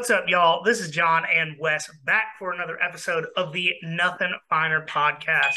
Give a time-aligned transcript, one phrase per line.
[0.00, 0.62] What's up, y'all?
[0.64, 5.52] This is John and Wes back for another episode of the Nothing Finer podcast.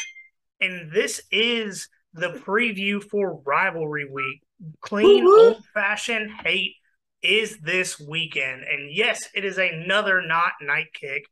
[0.59, 4.41] And this is the preview for rivalry week.
[4.81, 6.73] Clean, old fashioned hate
[7.21, 8.63] is this weekend.
[8.69, 11.23] And yes, it is another not night kick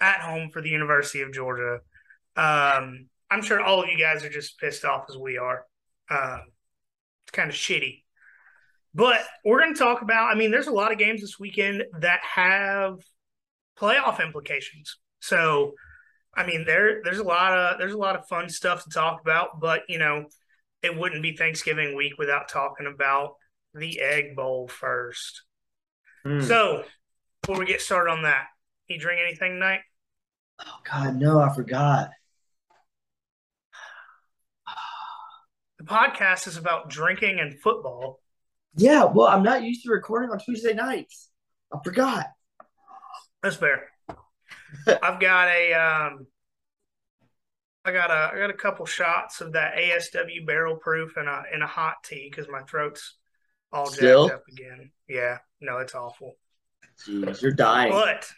[0.00, 1.80] at home for the University of Georgia.
[2.36, 5.66] Um, I'm sure all of you guys are just pissed off as we are.
[6.08, 6.40] Um,
[7.26, 8.04] it's kind of shitty.
[8.96, 11.84] But we're going to talk about, I mean, there's a lot of games this weekend
[12.00, 12.94] that have
[13.78, 14.96] playoff implications.
[15.20, 15.74] So,
[16.34, 19.20] I mean, there there's a lot of there's a lot of fun stuff to talk
[19.20, 20.24] about, but you know,
[20.82, 23.34] it wouldn't be Thanksgiving week without talking about
[23.74, 25.42] the Egg Bowl first.
[26.22, 26.40] Hmm.
[26.40, 26.84] So,
[27.42, 28.46] before we get started on that,
[28.88, 29.80] you drink anything tonight?
[30.64, 32.08] Oh God, no, I forgot.
[35.78, 38.20] The podcast is about drinking and football.
[38.76, 41.30] Yeah, well, I'm not used to recording on Tuesday nights.
[41.72, 42.26] I forgot.
[43.42, 43.88] That's fair.
[44.86, 46.26] I've got a um
[47.84, 51.44] I got a I got a couple shots of that ASW barrel proof and a
[51.52, 53.16] and a hot tea because my throat's
[53.72, 54.28] all Still?
[54.28, 54.90] jacked up again.
[55.08, 56.36] Yeah, no, it's awful.
[57.06, 57.92] Jeez, you're dying.
[57.92, 58.30] But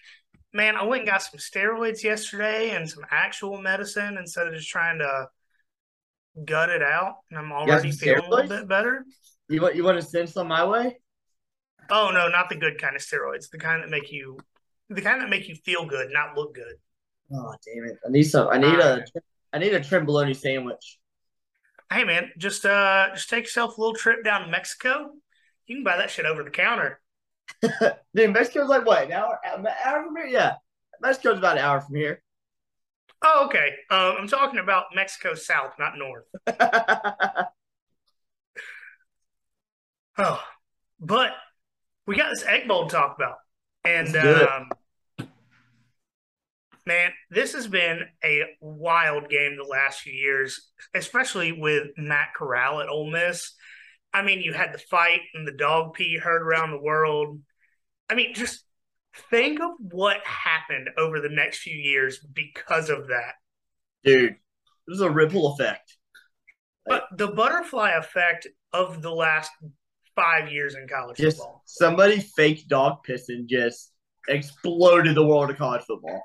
[0.52, 4.68] man, I went and got some steroids yesterday and some actual medicine instead of just
[4.68, 5.28] trying to
[6.44, 7.16] gut it out.
[7.30, 9.04] And I'm already feeling a little bit better.
[9.48, 10.98] You want you want to send some my way?
[11.90, 13.50] Oh no, not the good kind of steroids.
[13.50, 14.38] The kind that make you
[14.90, 16.74] the kind that make you feel good, not look good.
[17.32, 17.98] Oh damn it!
[18.06, 18.48] I need some.
[18.48, 19.04] I need a.
[19.52, 20.98] I need a trim bologna sandwich.
[21.90, 25.12] Hey man, just uh just take yourself a little trip down to Mexico.
[25.66, 27.00] You can buy that shit over the counter.
[28.14, 29.04] Dude, Mexico's like what?
[29.06, 29.40] An hour?
[29.44, 30.26] An hour from here?
[30.26, 30.54] Yeah,
[31.00, 32.22] Mexico's about an hour from here.
[33.22, 33.74] Oh, okay.
[33.90, 36.26] Um, I'm talking about Mexico South, not North.
[40.18, 40.42] Oh,
[41.00, 41.32] but
[42.06, 43.36] we got this egg bowl to talk about,
[43.84, 44.48] and it.
[44.48, 45.28] um,
[46.88, 52.80] man, this has been a wild game the last few years, especially with Matt Corral
[52.80, 53.54] at Ole Miss.
[54.12, 57.40] I mean, you had the fight and the dog pee heard around the world.
[58.08, 58.64] I mean, just
[59.30, 63.34] think of what happened over the next few years because of that.
[64.02, 64.36] Dude,
[64.86, 65.96] this is a ripple effect.
[66.86, 69.50] But the butterfly effect of the last
[70.18, 71.62] five years in college Just football.
[71.64, 73.92] somebody fake dog pissing just
[74.28, 76.22] exploded the world of college football.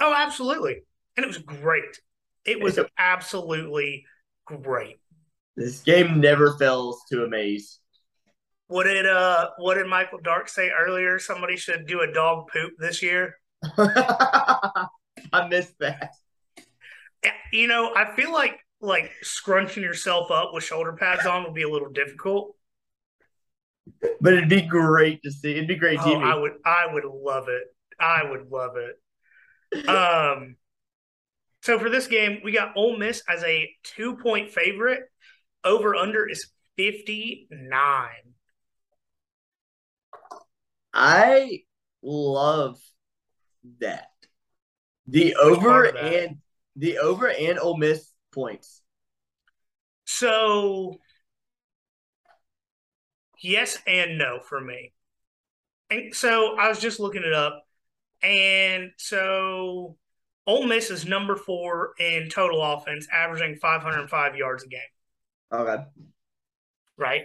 [0.00, 0.82] Oh, absolutely.
[1.16, 2.00] And it was great.
[2.44, 4.04] It was absolutely
[4.44, 4.98] great.
[5.56, 7.78] This game never fails to amaze.
[8.66, 11.18] What did uh what did Michael Dark say earlier?
[11.18, 13.36] Somebody should do a dog poop this year.
[13.78, 16.10] I missed that.
[17.52, 21.62] You know, I feel like like scrunching yourself up with shoulder pads on would be
[21.62, 22.53] a little difficult.
[24.20, 25.52] But it'd be great to see.
[25.52, 26.22] It'd be great Oh, TV.
[26.22, 27.64] I would I would love it.
[27.98, 29.88] I would love it.
[29.88, 30.56] Um
[31.62, 35.04] so for this game, we got Ole Miss as a two point favorite.
[35.64, 38.08] Over under is 59.
[40.92, 41.62] I
[42.02, 42.78] love
[43.80, 44.08] that.
[45.06, 45.96] The Which over that?
[45.96, 46.36] and
[46.76, 48.80] the over and Ole Miss points.
[50.06, 50.98] So,
[53.44, 54.92] yes and no for me.
[55.90, 57.62] And so I was just looking it up,
[58.22, 59.96] and so
[60.46, 64.80] Ole Miss is number four in total offense, averaging 505 yards a game.
[65.52, 65.84] Okay.
[66.96, 67.24] Right?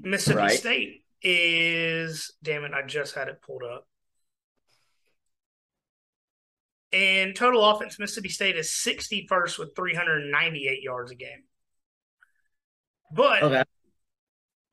[0.00, 0.58] Mississippi Right.
[0.58, 3.86] State is damn it, I just had it pulled up.
[6.92, 11.44] In total offense, Mississippi State is 61st with 398 yards a game.
[13.10, 13.64] But Okay.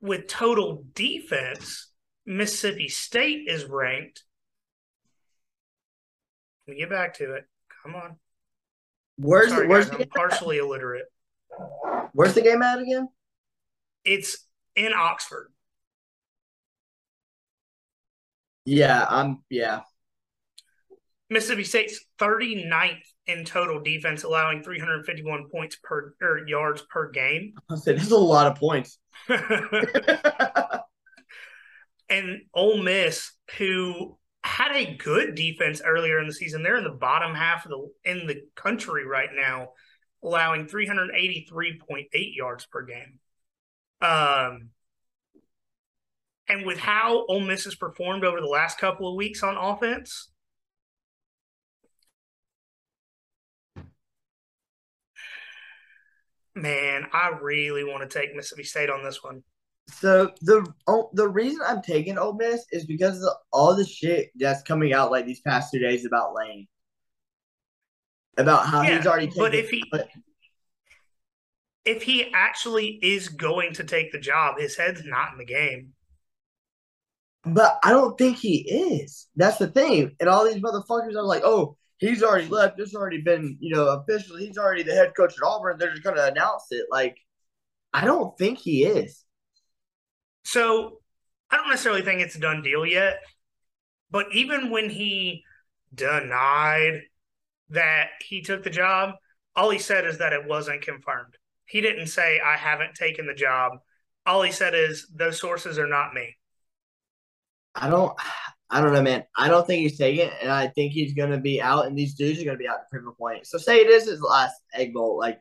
[0.00, 1.90] With total defense,
[2.26, 4.24] Mississippi State is ranked.
[6.66, 7.44] Let me get back to it.
[7.82, 8.16] Come on.
[9.16, 11.06] Where's Sorry, where's guys, the I'm partially illiterate.
[12.12, 13.08] where's the game at again?
[14.04, 15.52] It's in Oxford.
[18.64, 19.80] Yeah, I'm yeah.
[21.28, 27.54] Mississippi State's 39th in total defense, allowing 351 points per or yards per game.
[27.70, 28.98] I said this is a lot of points.
[32.08, 36.90] and Ole Miss, who had a good defense earlier in the season, they're in the
[36.90, 39.70] bottom half of the in the country right now,
[40.22, 43.18] allowing 383.8 yards per game.
[44.00, 44.70] Um,
[46.48, 50.30] and with how Ole Miss has performed over the last couple of weeks on offense,
[56.54, 59.42] man, I really want to take Mississippi State on this one.
[59.88, 64.30] So the oh, the reason I'm taking Ole Miss is because of all the shit
[64.36, 66.68] that's coming out like these past two days about Lane,
[68.36, 69.42] about how Yeah, he's already taken.
[69.42, 69.82] but if he
[71.84, 75.92] if he actually is going to take the job, his head's not in the game.
[77.44, 79.26] But I don't think he is.
[79.34, 80.14] That's the thing.
[80.20, 82.80] And all these motherfuckers are like, oh, he's already left.
[82.80, 84.46] It's already been, you know, officially.
[84.46, 85.76] He's already the head coach at Auburn.
[85.78, 86.86] They're just going to announce it.
[86.90, 87.16] Like,
[87.92, 89.24] I don't think he is.
[90.44, 91.00] So
[91.50, 93.18] I don't necessarily think it's a done deal yet.
[94.10, 95.44] But even when he
[95.94, 97.02] denied
[97.68, 99.14] that he took the job,
[99.54, 101.34] all he said is that it wasn't confirmed.
[101.66, 103.74] He didn't say, I haven't taken the job.
[104.26, 106.36] All he said is, those sources are not me.
[107.74, 108.18] I don't.
[108.70, 109.24] I don't know, man.
[109.36, 111.98] I don't think he's taking it, and I think he's going to be out, and
[111.98, 113.46] these dudes are going to be out to prove a point.
[113.46, 115.18] So, say it is his last Egg Bowl.
[115.18, 115.40] Like,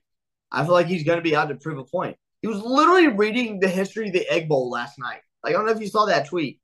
[0.51, 2.17] I feel like he's going to be out to prove a point.
[2.41, 5.21] He was literally reading the history of the Egg Bowl last night.
[5.43, 6.59] Like, I don't know if you saw that tweet.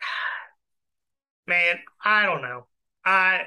[1.46, 2.66] Man, I don't know.
[3.04, 3.42] I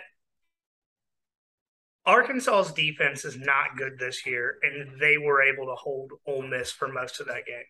[2.06, 6.72] Arkansas's defense is not good this year, and they were able to hold Ole Miss
[6.72, 7.64] for most of that game.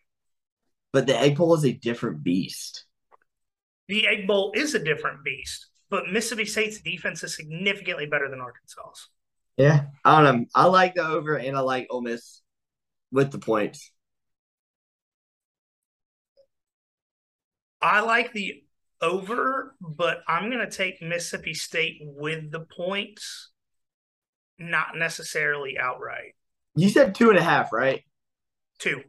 [0.91, 2.84] But the Egg Bowl is a different beast.
[3.87, 8.41] The Egg Bowl is a different beast, but Mississippi State's defense is significantly better than
[8.41, 9.09] Arkansas's.
[9.57, 10.45] Yeah, I don't know.
[10.55, 12.41] I like the over, and I like Ole Miss
[13.11, 13.91] with the points.
[17.81, 18.63] I like the
[19.01, 23.51] over, but I'm going to take Mississippi State with the points,
[24.57, 26.33] not necessarily outright.
[26.75, 28.03] You said two and a half, right?
[28.79, 29.03] Two.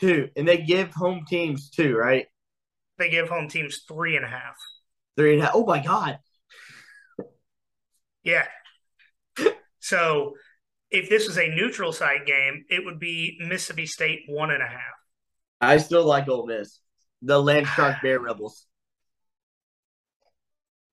[0.00, 2.26] Two, and they give home teams two, right?
[3.00, 4.54] They give home teams three and a half.
[5.16, 5.54] Three and a half.
[5.56, 6.18] Oh my god.
[8.22, 8.46] Yeah.
[9.80, 10.34] so
[10.90, 14.66] if this was a neutral site game, it would be Mississippi State one and a
[14.66, 14.94] half.
[15.60, 16.78] I still like Ole Miss.
[17.22, 18.66] The Land Shark Bear Rebels.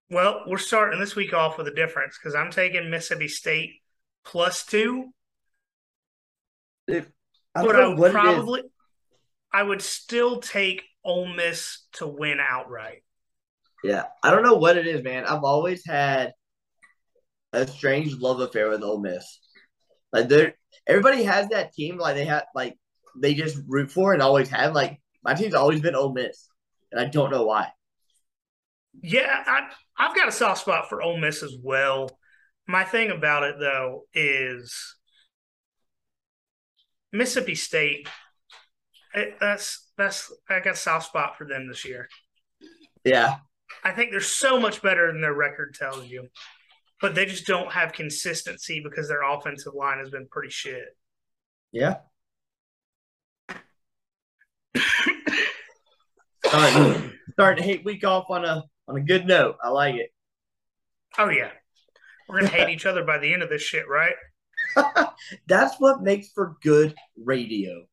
[0.09, 3.81] Well, we're starting this week off with a difference because I'm taking Mississippi State
[4.24, 5.12] plus two,
[6.88, 7.09] If,
[7.54, 8.13] I but I would what it is.
[8.13, 8.62] probably,
[9.51, 13.04] I would still take Ole Miss to win outright.
[13.83, 15.25] Yeah, I don't know what it is, man.
[15.25, 16.33] I've always had
[17.54, 19.39] a strange love affair with Ole Miss.
[20.12, 20.54] Like, they
[20.86, 22.77] everybody has that team, like they have, like
[23.19, 24.75] they just root for and always have.
[24.75, 26.48] Like my team's always been Ole Miss,
[26.92, 27.69] and I don't know why.
[29.01, 32.09] Yeah, I, I've got a soft spot for Ole Miss as well.
[32.68, 34.95] My thing about it though is
[37.13, 38.09] Mississippi State.
[39.17, 42.07] It, that's that's I got a soft spot for them this year.
[43.03, 43.37] Yeah,
[43.83, 46.27] I think they're so much better than their record tells you,
[47.01, 50.95] but they just don't have consistency because their offensive line has been pretty shit.
[51.71, 51.95] yeah.
[56.45, 59.57] Starting, starting to hate week off on a on a good note.
[59.63, 60.11] I like it.
[61.17, 61.49] Oh yeah,
[62.29, 64.13] we're gonna hate each other by the end of this shit, right?
[65.47, 67.87] That's what makes for good radio.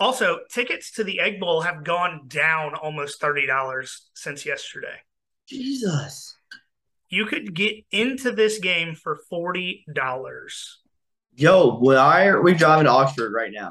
[0.00, 4.96] Also, tickets to the Egg Bowl have gone down almost thirty dollars since yesterday.
[5.48, 6.36] Jesus.
[7.08, 10.78] You could get into this game for forty dollars,
[11.34, 13.70] Yo, why are we driving to Oxford right now?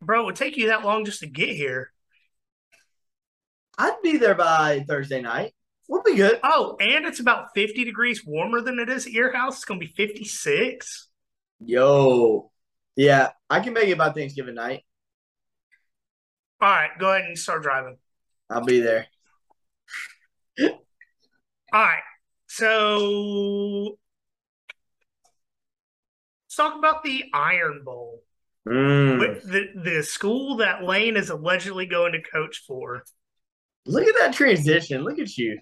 [0.00, 0.22] bro.
[0.22, 1.92] It would take you that long just to get here.
[3.78, 5.54] I'd be there by Thursday night.
[5.88, 6.38] We'll be good.
[6.42, 9.56] Oh, and it's about fifty degrees warmer than it is at your house.
[9.56, 11.08] It's gonna be fifty six.
[11.64, 12.50] Yo.
[12.96, 14.84] Yeah, I can make it by Thanksgiving night.
[16.60, 17.96] All right, go ahead and start driving.
[18.50, 19.06] I'll be there.
[20.60, 20.68] All
[21.72, 22.02] right.
[22.46, 23.96] So
[26.46, 28.22] let's talk about the Iron Bowl.
[28.66, 29.18] Mm.
[29.18, 33.04] With The the school that Lane is allegedly going to coach for.
[33.86, 35.04] Look at that transition.
[35.04, 35.60] Look at you.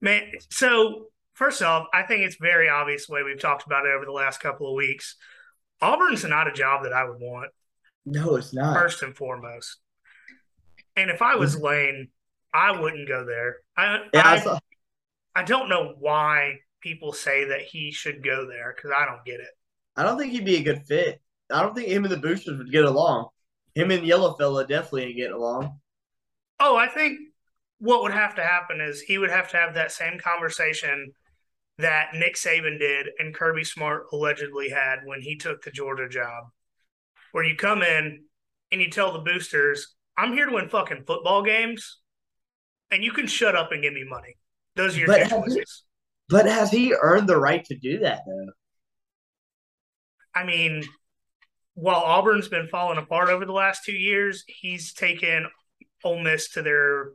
[0.00, 3.92] Man, so first off, I think it's very obvious the way we've talked about it
[3.94, 5.16] over the last couple of weeks.
[5.82, 7.50] Auburn's not a job that I would want,
[8.06, 8.74] No, it's not.
[8.74, 9.78] first and foremost.
[10.96, 11.64] And if I was mm-hmm.
[11.64, 12.08] Lane,
[12.54, 13.56] I wouldn't go there.
[13.76, 14.58] I Yeah, I I, saw,
[15.34, 19.40] I don't know why people say that he should go there because I don't get
[19.40, 19.50] it.
[19.96, 21.20] I don't think he'd be a good fit.
[21.50, 23.28] I don't think him and the boosters would get along.
[23.74, 25.78] Him and Yella Fella definitely ain't getting along.
[26.60, 27.18] Oh, I think
[27.78, 31.12] what would have to happen is he would have to have that same conversation
[31.78, 36.44] that Nick Saban did and Kirby Smart allegedly had when he took the Georgia job,
[37.32, 38.24] where you come in
[38.70, 41.98] and you tell the boosters, I'm here to win fucking football games,
[42.90, 44.36] and you can shut up and give me money.
[44.76, 45.84] Those are your But two have you- choices.
[46.28, 48.52] But has he earned the right to do that though?
[50.34, 50.84] I mean,
[51.74, 55.46] while Auburn's been falling apart over the last two years, he's taken
[56.04, 57.12] Ole Miss to their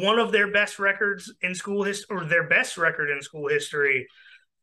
[0.00, 4.06] one of their best records in school history, or their best record in school history.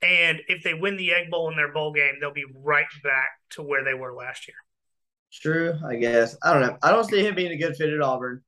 [0.02, 3.30] And if they win the Egg Bowl in their bowl game, they'll be right back
[3.52, 4.58] to where they were last year.
[5.32, 6.36] True, I guess.
[6.44, 6.78] I don't know.
[6.84, 8.44] I don't see him being a good fit at Auburn.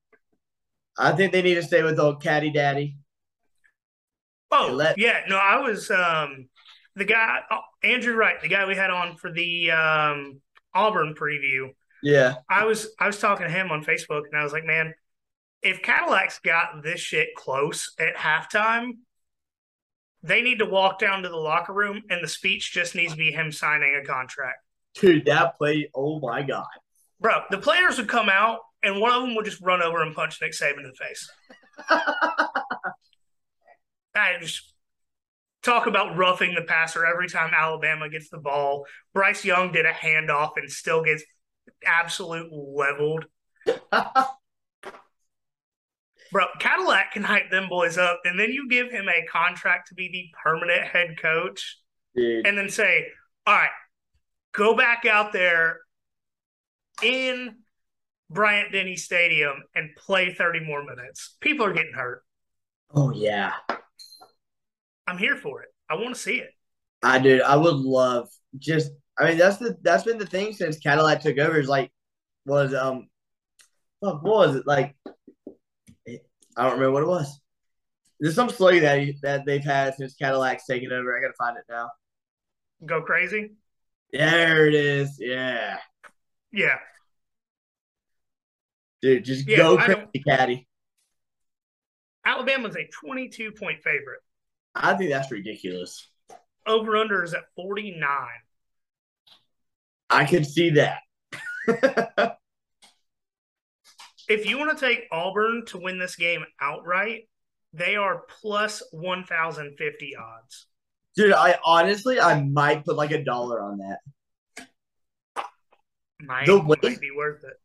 [0.98, 2.98] I think they need to stay with old Caddy Daddy.
[4.52, 5.22] Oh, let- yeah.
[5.28, 6.48] No, I was um,
[6.96, 10.42] the guy, oh, Andrew Wright, the guy we had on for the um,
[10.74, 11.70] Auburn preview.
[12.04, 12.36] Yeah.
[12.50, 14.94] I was I was talking to him on Facebook and I was like, man,
[15.66, 18.92] if Cadillac's got this shit close at halftime,
[20.22, 23.18] they need to walk down to the locker room and the speech just needs to
[23.18, 24.60] be him signing a contract.
[24.94, 26.68] Dude, that play, oh my God.
[27.20, 30.14] Bro, the players would come out and one of them would just run over and
[30.16, 31.30] punch Nick Saban in the face.
[34.16, 34.72] I just
[35.64, 38.86] talk about roughing the passer every time Alabama gets the ball.
[39.16, 41.24] Bryce Young did a handoff and still gets
[41.84, 43.26] absolute leveled.
[46.32, 49.96] Bro, Cadillac can hype them boys up, and then you give him a contract to
[49.96, 51.78] be the permanent head coach,
[52.16, 52.48] Dude.
[52.48, 53.08] and then say,
[53.46, 53.70] "All right,
[54.54, 55.82] go back out there
[57.04, 57.56] in
[58.30, 62.24] Bryant Denny Stadium and play thirty more minutes." People are getting hurt.
[62.94, 63.54] Oh yeah.
[65.08, 65.70] I'm here for it.
[65.90, 66.50] I want to see it.
[67.04, 67.42] I do.
[67.46, 68.92] I would love just.
[69.18, 71.60] I mean, that's the that's been the thing since Cadillac took over.
[71.60, 71.92] Is like
[72.46, 73.08] was um,
[74.00, 74.96] what was it like?
[76.56, 77.40] I don't remember what it was.
[78.20, 81.18] There's some slogan that that they've had since Cadillac's taken over.
[81.18, 81.90] I gotta find it now.
[82.86, 83.52] Go crazy.
[84.12, 85.18] There it is.
[85.20, 85.78] Yeah.
[86.52, 86.78] Yeah.
[89.02, 90.68] Dude, just yeah, go crazy, Caddy.
[92.26, 94.22] Alabama's a 22 point favorite.
[94.74, 96.10] I think that's ridiculous.
[96.66, 98.02] Over under is at 49.
[100.10, 101.00] I can see that.
[104.28, 107.28] if you want to take Auburn to win this game outright,
[107.74, 110.68] they are plus 1,050 odds.
[111.16, 114.68] Dude, I honestly, I might put like a dollar on that.
[116.22, 117.60] Might, the way, might be worth it.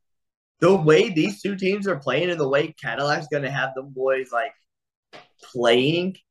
[0.61, 3.91] The way these two teams are playing and the way Cadillac's going to have them
[3.91, 4.53] boys like
[5.53, 6.17] playing–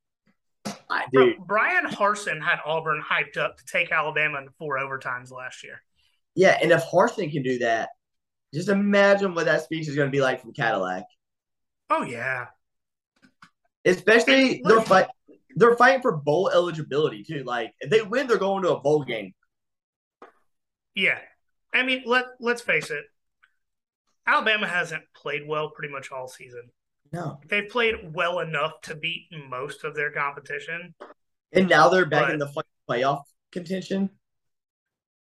[0.89, 1.35] I do.
[1.45, 5.81] Bryan Harsin had Auburn hyped up to take Alabama into four overtimes last year.
[6.35, 7.89] Yeah, and if Harsin can do that,
[8.53, 11.03] just imagine what that speech is going to be like from Cadillac.
[11.89, 12.47] Oh yeah.
[13.85, 15.07] Especially they're fight
[15.55, 17.43] they're fighting for bowl eligibility too.
[17.43, 19.33] Like if they win, they're going to a bowl game.
[20.95, 21.19] Yeah.
[21.73, 23.05] I mean, let let's face it.
[24.25, 26.69] Alabama hasn't played well pretty much all season.
[27.11, 27.39] No.
[27.47, 30.93] They've played well enough to beat most of their competition.
[31.51, 34.11] And now they're back but, in the playoff contention.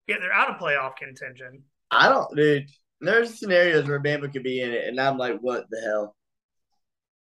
[0.07, 1.63] Yeah, they're out of playoff contention.
[1.89, 2.69] I don't, dude.
[3.01, 6.15] There's scenarios where Bama could be in it, and I'm like, what the hell?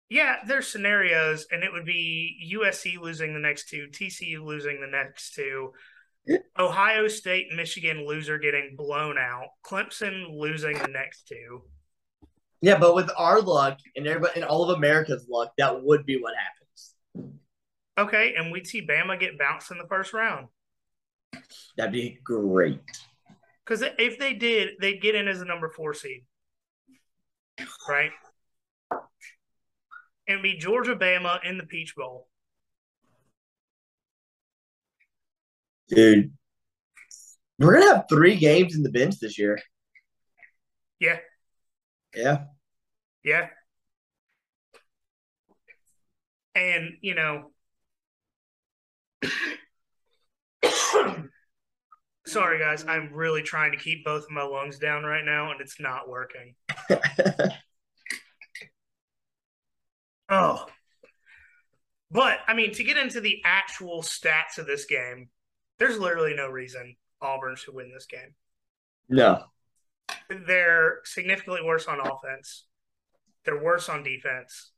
[0.09, 4.87] Yeah, there's scenarios, and it would be USC losing the next two, TCU losing the
[4.87, 5.73] next two,
[6.59, 11.63] Ohio State, Michigan loser getting blown out, Clemson losing the next two.
[12.63, 16.19] Yeah, but with our luck and everybody and all of America's luck, that would be
[16.21, 17.33] what happens.
[17.99, 20.49] Okay, and we'd see Bama get bounced in the first round.
[21.77, 22.81] That'd be great.
[23.67, 26.25] Because if they did, they'd get in as a number four seed,
[27.89, 28.13] right?
[30.29, 32.29] And be Georgia Bama in the Peach Bowl.
[35.89, 36.33] Dude,
[37.59, 39.59] we're gonna have three games in the bench this year.
[41.01, 41.19] Yeah,
[42.15, 42.45] yeah.
[43.27, 43.49] Yeah.
[46.55, 47.51] And, you know,
[52.27, 55.61] sorry guys, I'm really trying to keep both of my lungs down right now and
[55.61, 56.55] it's not working.
[60.29, 60.67] oh.
[62.11, 65.29] But, I mean, to get into the actual stats of this game,
[65.79, 68.35] there's literally no reason Auburn should win this game.
[69.09, 69.45] No.
[70.29, 72.67] They're significantly worse on offense.
[73.45, 74.73] They're worse on defense.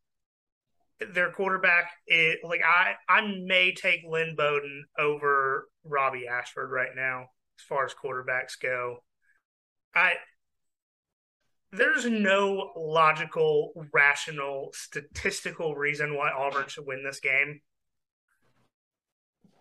[1.14, 7.26] Their quarterback is like I I may take Lynn Bowden over Robbie Ashford right now
[7.58, 8.98] as far as quarterbacks go.
[9.94, 10.14] I
[11.72, 17.60] there's no logical, rational, statistical reason why Auburn should win this game.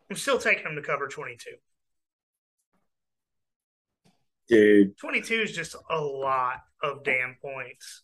[0.09, 1.51] I'm still taking them to cover 22.
[4.47, 4.97] Dude.
[4.97, 8.03] 22 is just a lot of damn points.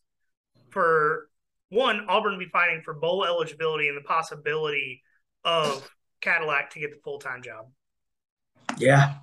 [0.70, 1.30] For
[1.70, 5.02] one, Auburn be fighting for bowl eligibility and the possibility
[5.46, 7.68] of Cadillac to get the full time job.
[8.78, 9.16] Yeah.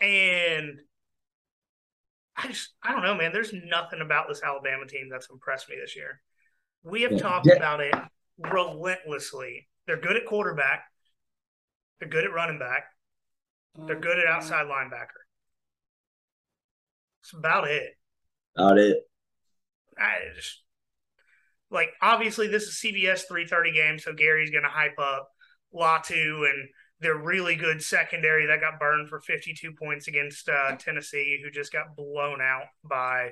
[0.00, 0.80] And
[2.36, 3.32] I just I don't know, man.
[3.32, 6.22] There's nothing about this Alabama team that's impressed me this year.
[6.82, 7.18] We have Yeah.
[7.18, 7.56] talked Yeah.
[7.56, 7.94] about it
[8.38, 9.68] relentlessly.
[9.86, 10.84] They're good at quarterback.
[11.98, 12.86] They're good at running back.
[13.74, 14.34] They're good at mm-hmm.
[14.36, 15.20] outside linebacker.
[17.22, 17.96] That's about it.
[18.56, 18.98] About it.
[19.98, 20.62] I just
[21.70, 25.30] like obviously this is CBS 3:30 game, so Gary's going to hype up
[25.74, 26.68] Latu and
[27.00, 31.72] their really good secondary that got burned for 52 points against uh, Tennessee, who just
[31.72, 33.30] got blown out by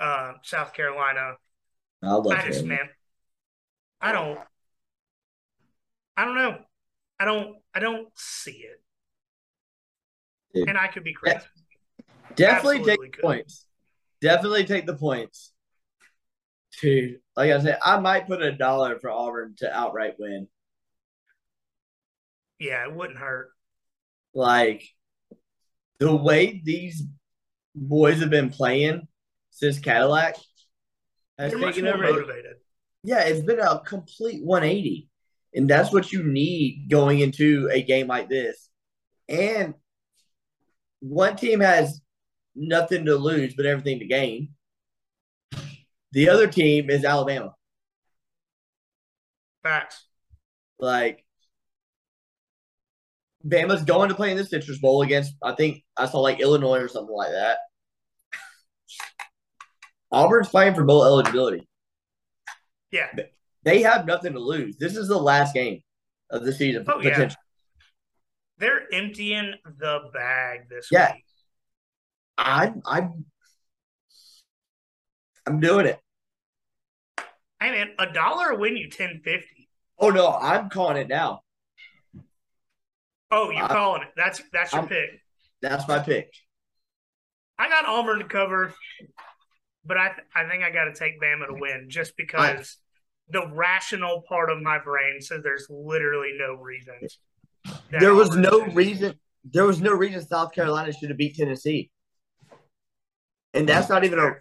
[0.00, 1.34] uh, South Carolina.
[2.02, 2.68] I love I just him.
[2.68, 2.88] man,
[4.00, 4.40] I don't,
[6.16, 6.58] I don't know,
[7.20, 8.82] I don't, I don't see it,
[10.54, 10.68] Dude.
[10.68, 11.38] and I could be crazy.
[12.34, 13.66] Definitely Absolutely take the points.
[14.20, 15.52] Definitely take the points.
[16.80, 20.48] Dude, like I said, I might put a dollar for Auburn to outright win.
[22.62, 23.50] Yeah, it wouldn't hurt.
[24.34, 24.84] Like
[25.98, 27.02] the way these
[27.74, 29.08] boys have been playing
[29.50, 30.36] since Cadillac
[31.40, 32.20] has They're much taken more over.
[32.20, 32.58] motivated.
[33.02, 35.08] Yeah, it's been a complete 180.
[35.54, 38.70] And that's what you need going into a game like this.
[39.28, 39.74] And
[41.00, 42.00] one team has
[42.54, 44.50] nothing to lose but everything to gain.
[46.12, 47.54] The other team is Alabama.
[49.64, 50.04] Facts.
[50.78, 51.24] Like
[53.46, 56.78] Bama's going to play in the Citrus Bowl against I think I saw like Illinois
[56.78, 57.58] or something like that.
[60.10, 61.66] Auburn's fighting for bowl eligibility.
[62.90, 63.08] Yeah.
[63.62, 64.76] They have nothing to lose.
[64.76, 65.80] This is the last game
[66.30, 66.84] of the season.
[66.86, 67.30] Oh, yeah.
[68.58, 71.12] They're emptying the bag this Yeah.
[71.12, 71.24] week.
[72.38, 73.24] I'm I'm
[75.46, 76.00] I'm doing it.
[77.60, 79.68] Hey man, a dollar win you ten fifty.
[79.98, 81.42] Oh no, I'm calling it now.
[83.32, 84.08] Oh, you're I- uh, calling it.
[84.16, 85.10] That's that's your I'm- pick.
[85.62, 86.32] That's my pick.
[87.58, 88.74] I got Auburn to cover,
[89.84, 92.78] but I th- I think I got to take Bama to win just because
[93.28, 96.94] the rational part of my brain says there's literally no reason.
[97.90, 99.18] There was Auburn no reason.
[99.44, 101.90] There was no reason South Carolina should have beat Tennessee,
[103.54, 104.32] and that's not even a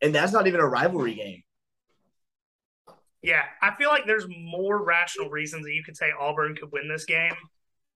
[0.00, 1.42] and that's not even a rivalry game.
[3.22, 6.88] Yeah, I feel like there's more rational reasons that you could say Auburn could win
[6.88, 7.34] this game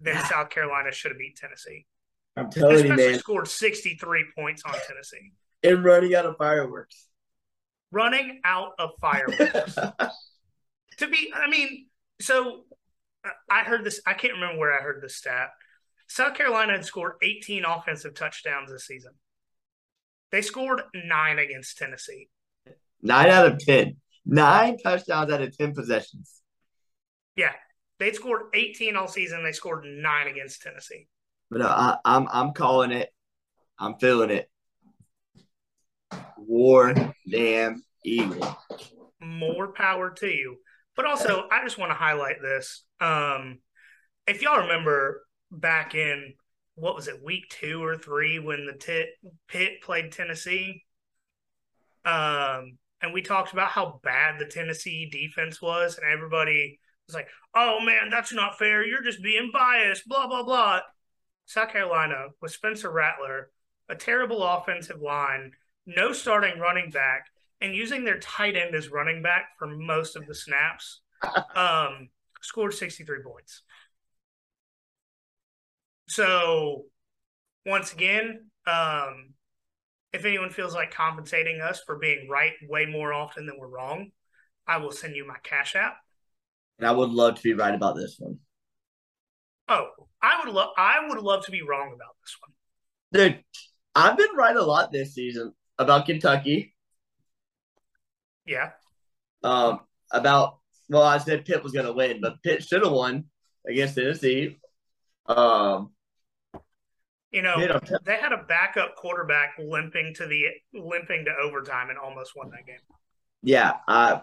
[0.05, 0.27] Yeah.
[0.29, 1.87] South Carolina should have beat Tennessee.
[2.37, 3.19] I'm telling you, Especially man.
[3.19, 5.33] scored 63 points on Tennessee.
[5.63, 7.07] And running out of fireworks.
[7.91, 9.75] Running out of fireworks.
[10.99, 11.87] to be i mean
[12.21, 12.65] so
[13.25, 15.51] uh, i heard this i can't remember where i heard this stat
[16.09, 19.13] south carolina had scored 18 offensive touchdowns this season
[20.33, 22.29] they scored nine against tennessee
[23.03, 23.97] Nine out of ten.
[24.25, 26.41] Nine touchdowns out of ten possessions.
[27.37, 27.53] yeah
[27.99, 31.07] they scored 18 all season they scored nine against tennessee
[31.51, 33.09] But no, I, I'm I'm calling it.
[33.79, 34.51] I'm feeling it.
[36.39, 36.95] War
[37.29, 38.57] damn eagle.
[39.21, 40.57] more power to you
[40.95, 43.59] but also i just want to highlight this um
[44.29, 46.35] if y'all remember back in
[46.77, 49.09] what was it week two or three when the tit
[49.49, 50.85] pit played tennessee
[52.05, 57.29] um and we talked about how bad the tennessee defense was and everybody was like
[57.55, 60.81] oh man that's not fair you're just being biased blah blah blah
[61.45, 63.51] south carolina with spencer rattler
[63.89, 65.53] a terrible offensive line
[65.87, 67.27] no starting running back
[67.61, 71.01] and using their tight end as running back for most of the snaps,
[71.57, 72.09] um,
[72.43, 73.63] scored 63 points.
[76.09, 76.85] So,
[77.65, 79.35] once again, um,
[80.13, 84.11] if anyone feels like compensating us for being right way more often than we're wrong,
[84.67, 85.97] I will send you my cash app.
[86.79, 88.39] And I would love to be right about this one.
[89.69, 92.53] Oh, I would love I would love to be wrong about this one.
[93.13, 93.45] Dude,
[93.95, 96.75] I've been right a lot this season about Kentucky.
[98.47, 98.71] Yeah.
[99.43, 99.81] Um,
[100.13, 100.59] about
[100.89, 103.25] well, I said Pitt was gonna win, but Pitt should have won
[103.67, 104.59] against Tennessee.
[105.27, 105.93] Um,
[107.33, 111.33] You know, you know, t- they had a backup quarterback limping to the limping to
[111.37, 112.81] overtime and almost won that game.
[113.43, 114.21] yeah, I,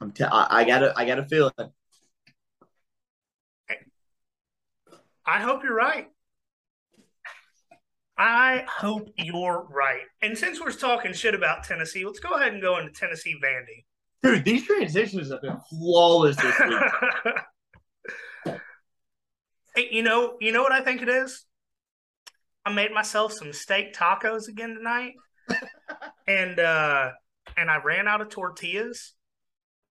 [0.00, 1.52] I'm t- I, I got a, I got a feeling.
[5.26, 6.08] I hope you're right.
[8.16, 10.02] I hope you're right.
[10.22, 13.84] And since we're talking shit about Tennessee, let's go ahead and go into Tennessee Vandy.
[14.22, 18.54] Dude, these transitions have been flawless this week.
[19.76, 21.44] hey, you know, you know what I think it is?
[22.64, 25.14] I made myself some steak tacos again tonight.
[26.26, 27.10] and uh
[27.56, 29.14] and I ran out of tortillas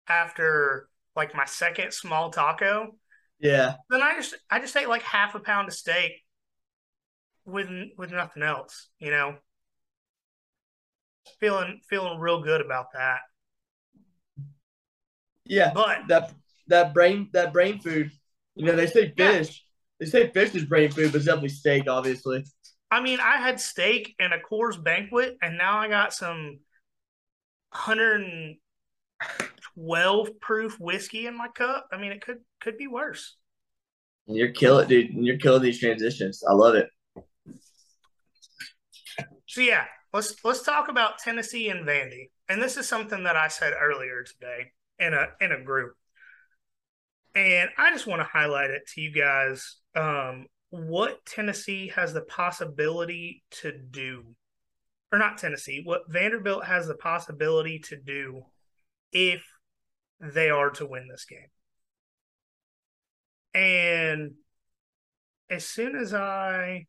[0.08, 2.96] after like my second small taco.
[3.38, 6.24] yeah, Then I just I just ate like half a pound of steak
[7.46, 9.36] with with nothing else, you know.
[11.38, 13.20] Feeling feeling real good about that.
[15.44, 16.32] Yeah, But that
[16.68, 18.10] that brain that brain food.
[18.54, 19.38] You know, they say Yeah.
[19.38, 19.64] fish.
[20.00, 22.44] They say fish is brain food, but it's definitely steak, obviously.
[22.90, 26.60] I mean, I had steak and a Coors banquet, and now I got some
[29.74, 31.88] 112 proof whiskey in my cup.
[31.92, 33.36] I mean, it could could be worse.
[34.26, 35.10] And you're killing, dude.
[35.10, 36.42] And you're killing these transitions.
[36.48, 36.88] I love it.
[39.46, 42.30] So yeah, let's let's talk about Tennessee and Vandy.
[42.48, 45.94] And this is something that I said earlier today in a in a group.
[47.34, 52.22] And I just want to highlight it to you guys um, what Tennessee has the
[52.22, 54.24] possibility to do.
[55.12, 58.42] Or not Tennessee, what Vanderbilt has the possibility to do
[59.12, 59.44] if
[60.20, 61.48] they are to win this game.
[63.54, 64.32] And
[65.50, 66.86] as soon as I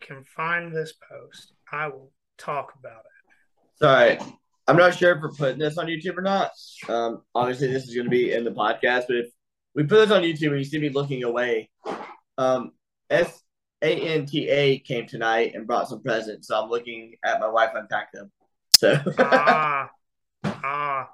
[0.00, 3.78] can find this post, I will talk about it.
[3.82, 4.18] Sorry.
[4.66, 6.50] I'm not sure if we're putting this on YouTube or not.
[6.88, 9.26] Um, obviously, this is going to be in the podcast, but if
[9.74, 11.70] we put this on YouTube and you see me looking away,
[12.36, 12.72] um,
[13.08, 13.42] S
[13.80, 16.48] A N T A came tonight and brought some presents.
[16.48, 18.30] So I'm looking at my wife unpack them.
[18.68, 19.88] So, Ah,
[20.44, 21.08] ah,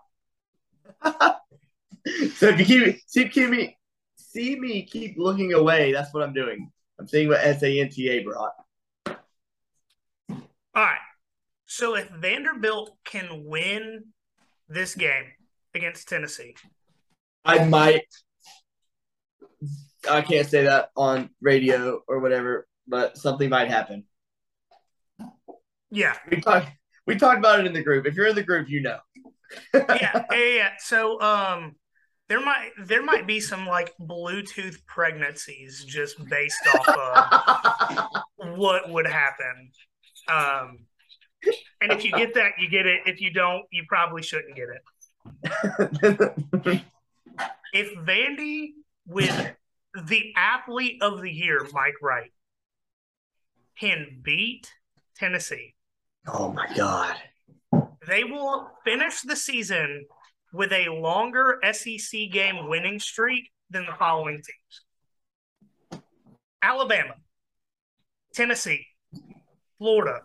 [2.34, 3.76] so if you keep see keep me
[4.16, 6.70] see me keep looking away, that's what I'm doing.
[6.98, 8.52] I'm seeing what S A N T A brought.
[9.08, 9.14] all
[10.74, 10.98] right.
[11.66, 14.04] So if Vanderbilt can win
[14.68, 15.24] this game
[15.74, 16.54] against Tennessee,
[17.44, 18.06] I might.
[20.08, 24.04] I can't say that on radio or whatever, but something might happen.
[25.90, 26.68] yeah, We talked.
[27.06, 28.06] We talked about it in the group.
[28.06, 28.98] If you're in the group, you know.
[29.74, 30.70] Yeah, yeah, yeah.
[30.78, 31.76] So um,
[32.28, 36.88] there might there might be some like Bluetooth pregnancies just based off
[38.38, 39.70] of what would happen.
[40.28, 40.78] Um,
[41.80, 43.00] and if you get that, you get it.
[43.06, 44.82] If you don't, you probably shouldn't get it.
[47.72, 48.68] If Vandy
[49.06, 49.52] with
[50.06, 52.30] the athlete of the year, Mike Wright,
[53.78, 54.70] can beat
[55.16, 55.74] Tennessee,
[56.26, 57.16] oh my god.
[58.06, 60.06] They will finish the season
[60.52, 66.02] with a longer SEC game winning streak than the following teams
[66.62, 67.14] Alabama,
[68.34, 68.86] Tennessee,
[69.78, 70.20] Florida,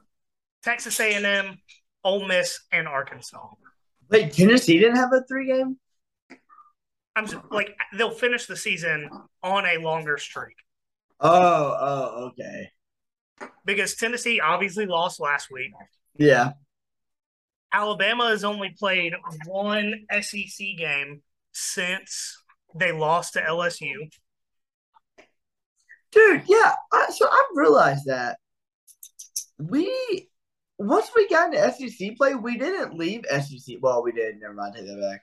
[0.64, 1.58] Texas A&M,
[2.04, 3.50] Ole Miss, and Arkansas.
[4.10, 5.78] Wait, Tennessee didn't have a three game.
[7.16, 9.10] I'm just, like they'll finish the season
[9.44, 10.56] on a longer streak
[11.20, 12.70] Oh, oh, okay.
[13.66, 15.72] because Tennessee obviously lost last week.
[16.18, 16.52] Yeah.
[17.72, 19.14] Alabama has only played
[19.46, 22.42] one SEC game since
[22.76, 24.12] they lost to LSU.
[26.12, 26.74] Dude, yeah.
[26.92, 28.38] I, so I've realized that
[29.60, 30.30] we
[30.80, 33.76] once we got into SEC play, we didn't leave SEC.
[33.82, 34.40] Well, we did.
[34.40, 34.76] Never mind.
[34.76, 35.22] Take that back.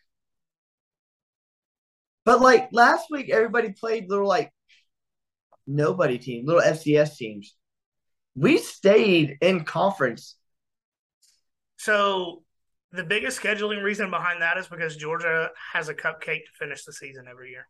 [2.24, 4.52] But like last week, everybody played little like
[5.66, 7.54] nobody team, little FCS teams.
[8.34, 10.36] We stayed in conference.
[11.76, 12.42] So
[12.92, 16.92] the biggest scheduling reason behind that is because Georgia has a cupcake to finish the
[16.92, 17.68] season every year.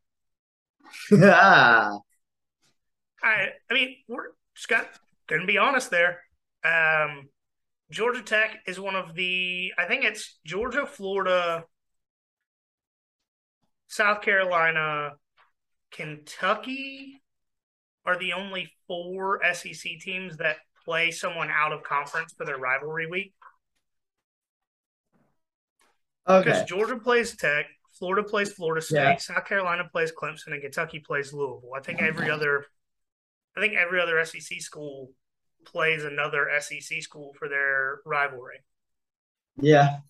[1.10, 1.98] yeah,
[3.22, 4.88] I I mean, we're just got
[5.26, 6.20] gonna be honest there.
[6.64, 7.28] Um,
[7.90, 11.64] Georgia Tech is one of the I think it's Georgia, Florida,
[13.88, 15.12] South Carolina,
[15.90, 17.22] Kentucky
[18.04, 23.06] are the only four SEC teams that play someone out of conference for their rivalry
[23.06, 23.32] week.
[26.26, 26.64] Because okay.
[26.66, 27.66] Georgia plays Tech,
[27.98, 29.16] Florida plays Florida State, Yeah.
[29.16, 31.72] South Carolina plays Clemson, and Kentucky plays Louisville.
[31.76, 32.66] I think every other,
[33.56, 35.12] I think every other SEC school
[35.64, 38.58] plays another SEC school for their rivalry.
[39.60, 40.00] Yeah,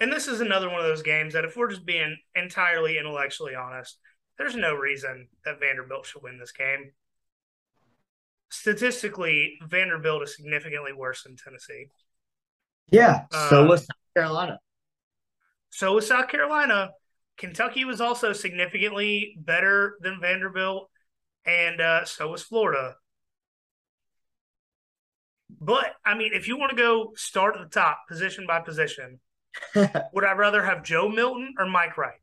[0.00, 3.54] And this is another one of those games that, if we're just being entirely intellectually
[3.54, 3.98] honest,
[4.38, 6.92] there's no reason that Vanderbilt should win this game.
[8.50, 11.88] Statistically, Vanderbilt is significantly worse than Tennessee.
[12.90, 13.24] Yeah.
[13.30, 14.58] so Uh, was South Carolina.
[15.70, 16.90] So was South Carolina.
[17.36, 20.90] Kentucky was also significantly better than Vanderbilt,
[21.44, 22.96] and uh, so was Florida.
[25.60, 29.20] But I mean, if you want to go start at the top, position by position,
[29.74, 32.20] would I rather have Joe Milton or Mike Wright?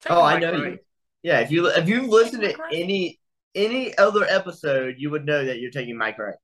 [0.00, 0.72] Take Oh, I know Wright.
[0.72, 0.78] you.
[1.22, 2.72] Yeah, if you if you listen to Wright.
[2.72, 3.20] any
[3.54, 6.34] any other episode, you would know that you're taking Mike Wright.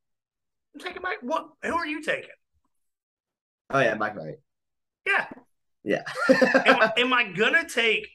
[0.75, 1.19] I'm taking Mike.
[1.23, 1.49] What?
[1.63, 2.31] Who are you taking?
[3.71, 4.37] Oh yeah, Mike Wright.
[5.07, 5.27] Yeah.
[5.83, 6.03] Yeah.
[6.29, 8.09] Am I, am I gonna take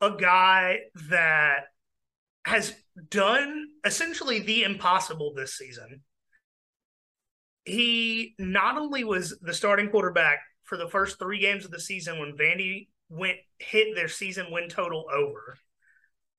[0.00, 1.66] a guy that
[2.44, 2.74] has
[3.08, 6.02] done essentially the impossible this season.
[7.64, 12.18] He not only was the starting quarterback for the first three games of the season
[12.18, 15.56] when Vandy went hit their season win total over.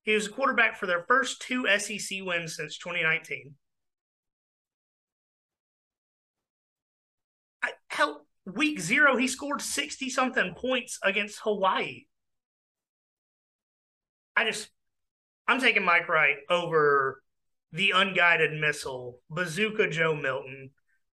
[0.02, 3.54] He was a quarterback for their first two SEC wins since 2019.
[7.62, 12.04] I, hell, week zero, he scored 60 something points against Hawaii.
[14.36, 14.68] I just,
[15.46, 17.22] I'm taking Mike Wright over
[17.72, 20.70] the unguided missile, Bazooka Joe Milton.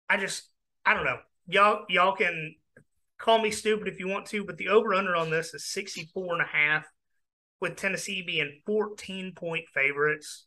[0.10, 0.50] I just,
[0.86, 1.20] I don't know.
[1.48, 2.56] Y'all, y'all can
[3.18, 6.34] call me stupid if you want to, but the over under on this is 64
[6.34, 6.86] and a half
[7.60, 10.46] with Tennessee being 14 point favorites.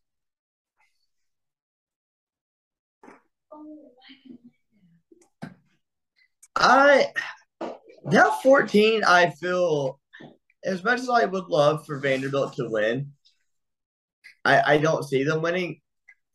[3.52, 3.90] Oh,
[6.56, 7.12] I
[8.04, 10.00] now 14, I feel
[10.64, 13.12] as much as I would love for Vanderbilt to win,
[14.44, 15.80] I, I don't see them winning.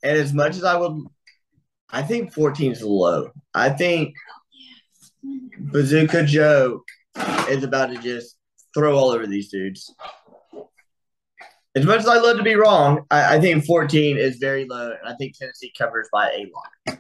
[0.03, 1.05] And as much as I would
[1.89, 3.31] I think 14 is low.
[3.53, 4.15] I think
[5.57, 6.83] Bazooka Joe
[7.49, 8.37] is about to just
[8.73, 9.93] throw all over these dudes.
[11.75, 14.91] As much as I love to be wrong, I, I think 14 is very low,
[14.91, 16.99] and I think Tennessee covers by a lot.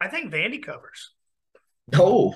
[0.00, 1.12] I think Vandy covers.
[1.94, 2.34] Oh,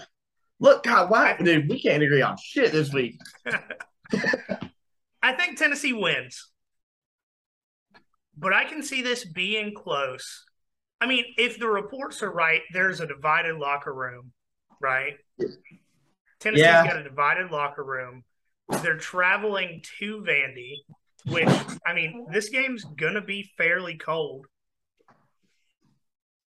[0.59, 1.69] look, God, why, dude?
[1.69, 3.19] We can't agree on shit this week.
[5.23, 6.51] I think Tennessee wins,
[8.37, 10.45] but I can see this being close.
[11.01, 14.33] I mean, if the reports are right, there's a divided locker room,
[14.81, 15.15] right?
[16.41, 16.87] Tennessee's yeah.
[16.87, 18.25] got a divided locker room.
[18.83, 20.77] They're traveling to Vandy,
[21.27, 21.49] which
[21.87, 24.47] I mean, this game's gonna be fairly cold.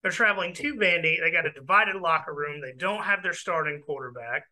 [0.02, 1.20] They're traveling to Vandy.
[1.20, 2.60] They got a divided locker room.
[2.60, 4.44] They don't have their starting quarterback.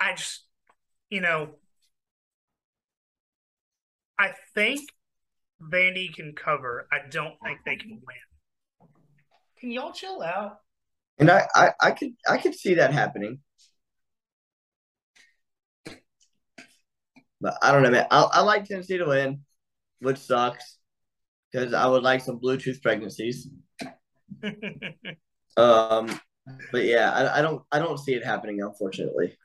[0.00, 0.44] I just,
[1.10, 1.50] you know,
[4.18, 4.80] I think
[5.62, 6.88] Vandy can cover.
[6.90, 8.88] I don't think they can win.
[9.60, 10.58] Can y'all chill out?
[11.20, 13.40] And I, I, I could I could see that happening.
[17.40, 18.06] But I don't know, man.
[18.10, 19.40] I, I like Tennessee to win,
[20.00, 20.77] which sucks
[21.50, 23.48] because I would like some Bluetooth pregnancies.
[25.56, 26.20] um,
[26.72, 29.36] but yeah, I, I don't I don't see it happening, unfortunately.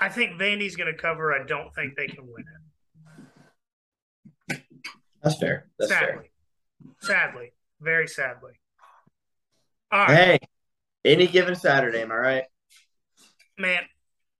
[0.00, 1.32] I think Vandy's going to cover.
[1.32, 2.44] I don't think they can win
[4.48, 4.62] it.
[5.22, 5.66] That's fair.
[5.78, 6.30] That's sadly,
[7.02, 7.30] fair.
[7.30, 8.52] sadly, very sadly.
[9.90, 10.14] All right.
[10.16, 10.38] Hey,
[11.04, 12.44] any given Saturday, am I right?
[13.58, 13.82] Man,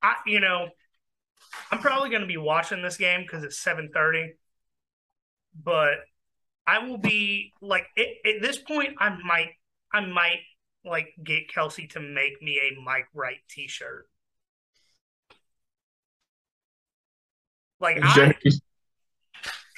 [0.01, 0.69] I you know,
[1.71, 4.29] I'm probably going to be watching this game because it's 7:30.
[5.61, 5.97] But
[6.67, 8.95] I will be like it, at this point.
[8.99, 9.49] I might,
[9.93, 10.41] I might
[10.85, 14.07] like get Kelsey to make me a Mike Wright T-shirt.
[17.79, 18.33] Like I,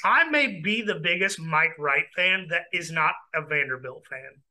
[0.04, 4.42] I may be the biggest Mike Wright fan that is not a Vanderbilt fan.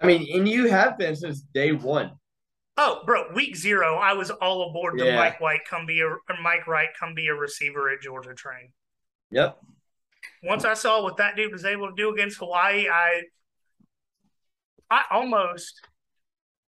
[0.00, 2.12] I mean, and you have been since day one.
[2.78, 6.08] Oh, bro, week zero, I was all aboard the Mike White come be a
[6.42, 8.72] Mike Wright come be a receiver at Georgia train.
[9.30, 9.58] Yep.
[10.42, 13.22] Once I saw what that dude was able to do against Hawaii, I
[14.90, 15.80] I almost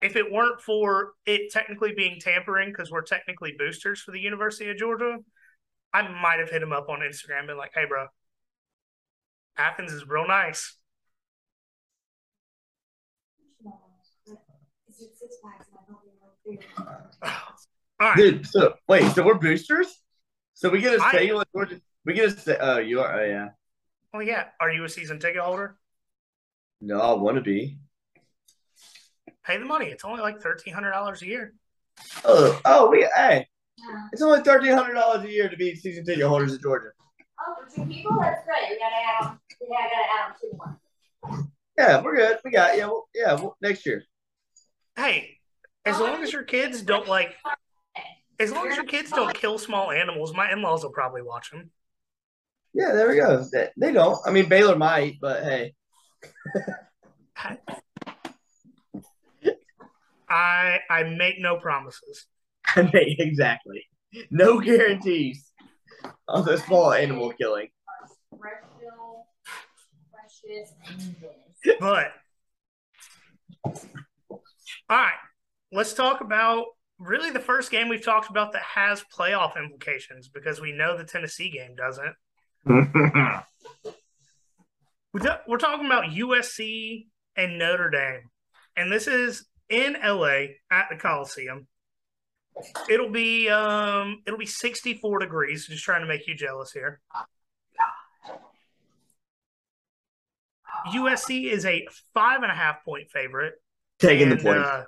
[0.03, 4.71] if it weren't for it technically being tampering because we're technically boosters for the University
[4.71, 5.19] of Georgia,
[5.93, 8.07] I might have hit him up on Instagram and been like, "Hey, bro,
[9.57, 10.77] Athens is real nice."
[13.65, 13.73] All
[18.01, 18.17] right.
[18.17, 20.03] Dude, so wait, so we're boosters?
[20.55, 23.25] So we get a say what Georgia we get a say oh you are oh
[23.25, 23.49] yeah.
[24.15, 24.45] Oh yeah.
[24.61, 25.77] Are you a season ticket holder?
[26.81, 27.79] No, I wanna be
[29.47, 29.87] pay the money.
[29.87, 31.55] It's only like thirteen hundred dollars a year.
[32.25, 33.47] Oh, oh, we hey,
[33.79, 34.09] yeah.
[34.13, 36.91] it's only thirteen hundred dollars a year to be season ticket holders in Georgia.
[37.41, 38.71] Oh, for two people, that's great.
[38.71, 39.41] We gotta add on.
[39.61, 41.49] We gotta add two more.
[41.79, 42.39] Yeah, we're good.
[42.45, 43.35] We got yeah, well, yeah.
[43.35, 44.03] Well, next year.
[44.97, 45.36] Hey,
[45.87, 47.35] as long as your kids don't like,
[48.39, 51.71] as long as your kids don't kill small animals, my in-laws will probably watch them.
[52.75, 53.43] Yeah, there we go.
[53.51, 54.19] They, they don't.
[54.27, 55.73] I mean, Baylor might, but hey.
[60.29, 62.27] I I make no promises.
[62.77, 63.87] exactly.
[64.31, 65.53] No guarantees
[66.29, 67.69] on the small animal killing.
[71.81, 72.13] But
[73.65, 74.43] all
[74.91, 75.13] right,
[75.73, 76.67] let's talk about
[76.99, 81.05] really the first game we've talked about that has playoff implications because we know the
[81.05, 82.15] Tennessee game doesn't.
[85.49, 88.31] We're talking about USC and Notre Dame,
[88.77, 91.67] and this is in LA at the Coliseum.
[92.89, 95.67] It'll be um it'll be 64 degrees.
[95.67, 97.01] Just trying to make you jealous here.
[100.93, 103.55] USC is a five and a half point favorite.
[103.99, 104.59] Taking And, the point.
[104.59, 104.85] Uh,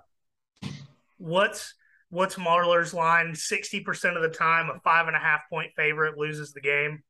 [1.18, 1.74] what's
[2.10, 3.34] what's Marler's line?
[3.34, 7.02] Sixty percent of the time, a five and a half point favorite loses the game.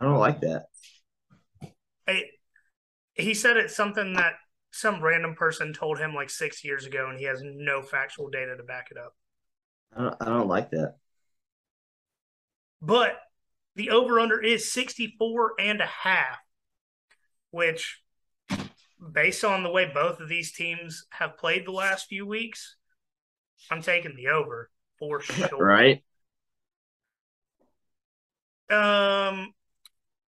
[0.00, 0.66] I don't like that.
[2.06, 2.26] It,
[3.14, 4.34] he said it's something that
[4.72, 8.56] some random person told him like six years ago, and he has no factual data
[8.56, 9.14] to back it up.
[9.96, 10.96] I don't, I don't like that.
[12.82, 13.16] But
[13.76, 16.38] the over under is 64 and a half,
[17.50, 18.02] which,
[19.12, 22.76] based on the way both of these teams have played the last few weeks,
[23.70, 25.64] I'm taking the over for sure.
[25.64, 26.02] Right?
[28.70, 29.52] Um,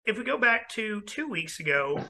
[0.06, 2.08] if we go back to two weeks ago,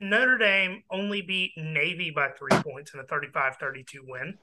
[0.00, 4.38] Notre Dame only beat Navy by three points in a 35 32 win.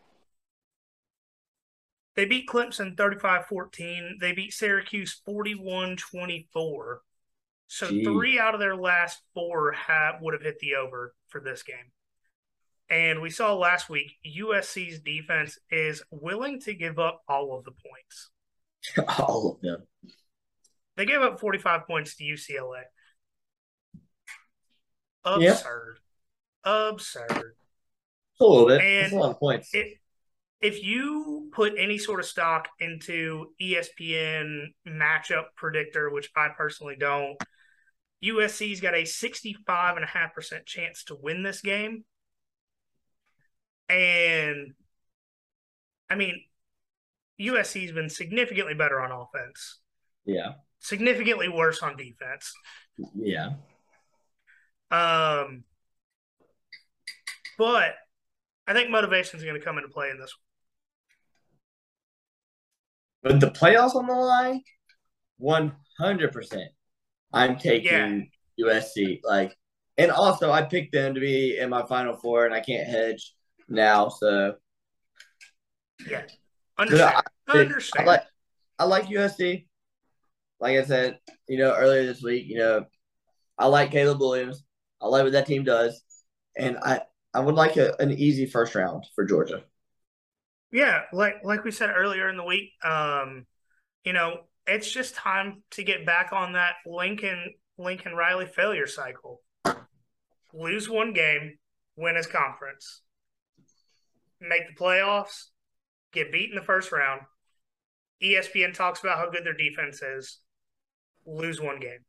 [2.15, 4.17] They beat Clemson 35 14.
[4.19, 7.02] They beat Syracuse 41 24.
[7.73, 8.03] So Gee.
[8.03, 11.91] three out of their last four have would have hit the over for this game.
[12.88, 17.71] And we saw last week USC's defense is willing to give up all of the
[17.71, 18.29] points.
[19.17, 19.88] All of them.
[20.97, 22.83] They gave up 45 points to UCLA.
[25.25, 25.53] Yep.
[25.53, 25.99] Absurd.
[26.65, 27.55] Absurd.
[28.39, 28.81] A little bit.
[28.81, 29.73] And That's a lot of points.
[29.73, 29.97] It,
[30.62, 37.38] if you put any sort of stock into ESPN matchup predictor, which I personally don't,
[38.23, 42.05] USC's got a 65.5% chance to win this game.
[43.89, 44.73] And
[46.09, 46.41] I mean,
[47.39, 49.79] USC's been significantly better on offense,
[50.25, 50.53] yeah.
[50.79, 52.53] significantly worse on defense.
[53.15, 53.53] Yeah.
[54.89, 55.63] Um,
[57.57, 57.95] but
[58.67, 60.33] I think motivation is going to come into play in this.
[63.21, 63.33] One.
[63.33, 64.62] With the playoffs on the line,
[65.38, 66.69] one hundred percent.
[67.34, 69.22] I'm taking USC.
[69.24, 69.56] Like,
[69.98, 73.34] and also I picked them to be in my final four, and I can't hedge
[73.67, 74.10] now.
[74.10, 74.56] So
[76.08, 76.24] Yeah,
[76.78, 77.24] understand.
[77.48, 78.08] I understand.
[78.08, 78.24] like
[78.80, 79.67] I like USC.
[80.60, 82.86] Like I said, you know, earlier this week, you know,
[83.58, 84.63] I like Caleb Williams.
[85.02, 86.02] I like what that team does,
[86.58, 87.02] and I
[87.34, 89.63] I would like a, an easy first round for Georgia.
[90.72, 93.46] yeah, like like we said earlier in the week, um,
[94.04, 99.41] you know, it's just time to get back on that Lincoln Lincoln Riley failure cycle.
[100.54, 101.58] Lose one game,
[101.95, 103.02] win his conference,
[104.39, 105.45] make the playoffs,
[106.12, 107.21] get beat in the first round.
[108.21, 110.39] ESPN talks about how good their defense is.
[111.26, 111.99] Lose one game.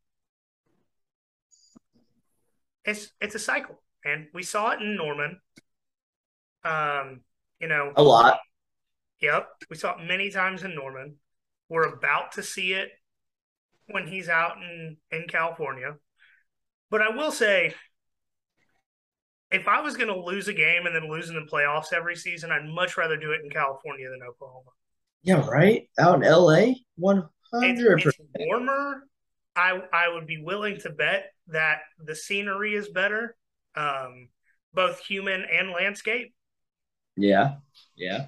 [2.85, 5.39] It's it's a cycle, and we saw it in Norman.
[6.63, 7.21] Um,
[7.59, 8.39] you know, A lot.
[9.21, 11.15] Yep, we saw it many times in Norman.
[11.69, 12.89] We're about to see it
[13.87, 15.95] when he's out in in California.
[16.89, 17.73] But I will say,
[19.51, 22.15] if I was going to lose a game and then lose in the playoffs every
[22.15, 24.69] season, I'd much rather do it in California than Oklahoma.
[25.23, 25.89] Yeah, right.
[25.99, 28.29] Out in LA, one hundred it's percent.
[28.37, 29.03] warmer.
[29.55, 33.35] I I would be willing to bet that the scenery is better,
[33.75, 34.29] um,
[34.73, 36.33] both human and landscape.
[37.17, 37.55] Yeah,
[37.95, 38.27] yeah.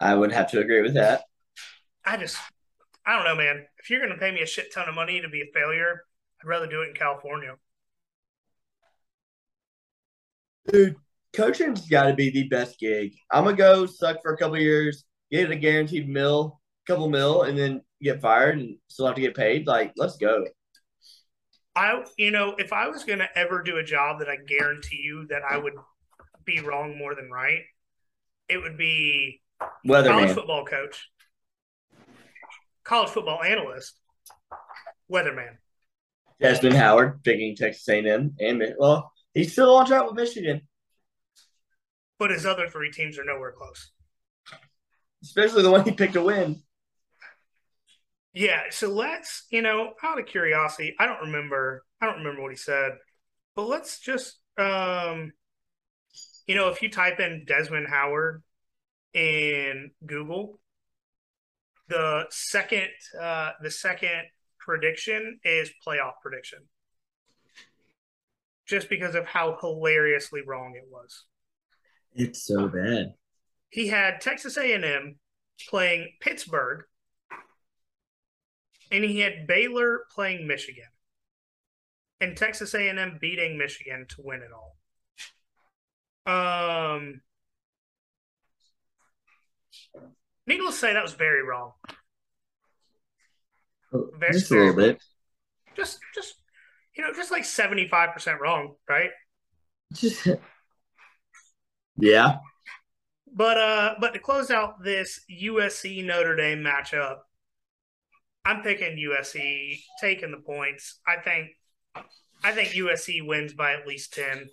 [0.00, 1.22] I would have to agree with that.
[2.04, 2.36] I just,
[3.06, 3.66] I don't know, man.
[3.78, 6.04] If you're going to pay me a shit ton of money to be a failure,
[6.42, 7.54] I'd rather do it in California.
[10.70, 10.96] Dude,
[11.34, 13.12] coaching's got to be the best gig.
[13.30, 17.58] I'm gonna go suck for a couple years, get a guaranteed mill, couple mill, and
[17.58, 19.66] then get fired and still have to get paid.
[19.66, 20.46] Like, let's go.
[21.76, 25.00] I, you know, if I was going to ever do a job that I guarantee
[25.02, 25.74] you that I would
[26.44, 27.62] be wrong more than right,
[28.48, 29.40] it would be
[29.86, 30.34] college Weatherman.
[30.34, 31.08] football coach,
[32.90, 33.94] college football analyst,
[35.08, 35.56] weatherman.
[36.40, 40.62] Desmond Howard picking Texas A&M and well, he's still on track with Michigan,
[42.18, 43.92] But his other three teams are nowhere close.
[45.22, 46.60] especially the one he picked to win.
[48.32, 52.50] Yeah, so let's, you know, out of curiosity, I don't remember, I don't remember what
[52.50, 52.92] he said,
[53.54, 55.32] but let's just, um,
[56.48, 58.42] you know, if you type in Desmond Howard
[59.14, 60.58] in Google,
[61.90, 62.88] the second,
[63.20, 64.22] uh, the second
[64.58, 66.60] prediction is playoff prediction,
[68.66, 71.24] just because of how hilariously wrong it was.
[72.14, 73.14] It's so bad.
[73.68, 75.16] He had Texas A&M
[75.68, 76.84] playing Pittsburgh,
[78.90, 80.88] and he had Baylor playing Michigan,
[82.20, 84.76] and Texas A&M beating Michigan to win it all.
[86.26, 87.22] Um,
[90.50, 91.72] needless to say, that was very wrong.
[93.92, 95.02] Very- Just a little bit.
[95.76, 96.34] Just, just
[96.96, 99.10] you know, just like seventy five percent wrong, right?
[99.94, 100.26] Just
[101.96, 102.38] yeah.
[103.32, 107.18] But uh, but to close out this USC Notre Dame matchup,
[108.44, 110.98] I'm picking USC taking the points.
[111.06, 111.50] I think
[112.42, 114.50] I think USC wins by at least ten.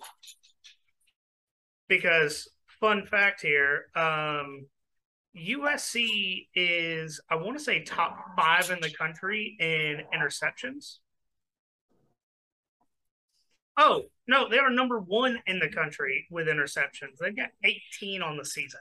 [1.88, 2.48] Because
[2.80, 4.66] fun fact here, um,
[5.38, 10.98] USC is I want to say top five in the country in interceptions.
[13.76, 17.18] Oh no, they are number one in the country with interceptions.
[17.20, 18.80] They've got 18 on the season.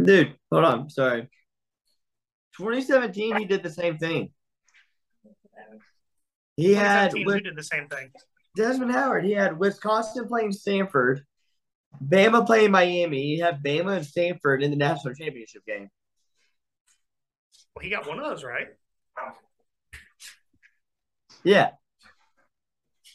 [0.00, 0.90] Dude, hold on.
[0.90, 1.28] Sorry.
[2.56, 4.30] 2017, he did the same thing.
[6.56, 8.10] He had 2017, who did the same thing.
[8.56, 9.24] Desmond Howard.
[9.24, 11.24] He had Wisconsin playing Stanford,
[12.00, 13.22] Bama playing Miami.
[13.22, 15.88] You have Bama and Stanford in the national championship game.
[17.74, 18.68] Well, he got one of those right.
[21.44, 21.70] Yeah.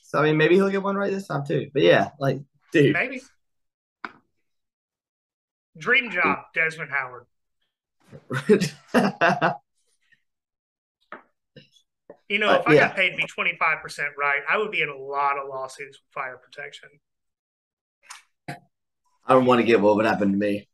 [0.04, 1.70] So I mean, maybe he'll get one right this time too.
[1.74, 2.40] But yeah, like,
[2.72, 3.22] dude, Maybe.
[5.78, 7.28] Dream job, Desmond Howard.
[12.30, 12.88] You know, if I yeah.
[12.88, 13.60] got paid to be 25%
[14.18, 16.90] right, I would be in a lot of lawsuits with fire protection,
[19.28, 20.68] I don't want to get what would happen to me.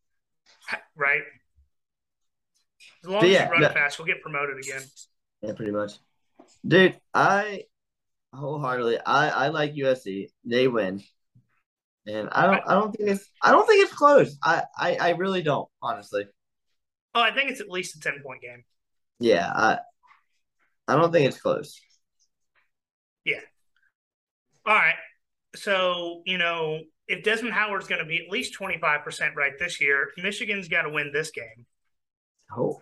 [0.96, 1.22] right?
[3.04, 4.82] As long But as yeah, you run no- fast, you'll get promoted again.
[5.42, 5.94] Yeah, pretty much.
[6.66, 7.64] Dude, I
[8.34, 10.30] wholeheartedly I, I like USC.
[10.46, 11.04] They win.
[12.06, 14.38] And I don't I don't think it's I don't think it's close.
[14.44, 16.26] I, I, I really don't, honestly.
[17.16, 18.64] Oh, I think it's at least a 10 point game.
[19.20, 19.80] Yeah, I
[20.88, 21.80] I don't think it's close.
[23.26, 23.40] Yeah.
[24.66, 24.96] All right.
[25.56, 26.80] So, you know,
[27.14, 30.90] if Desmond Howard's going to be at least 25% right this year, Michigan's got to
[30.90, 31.66] win this game.
[32.58, 32.82] Oh.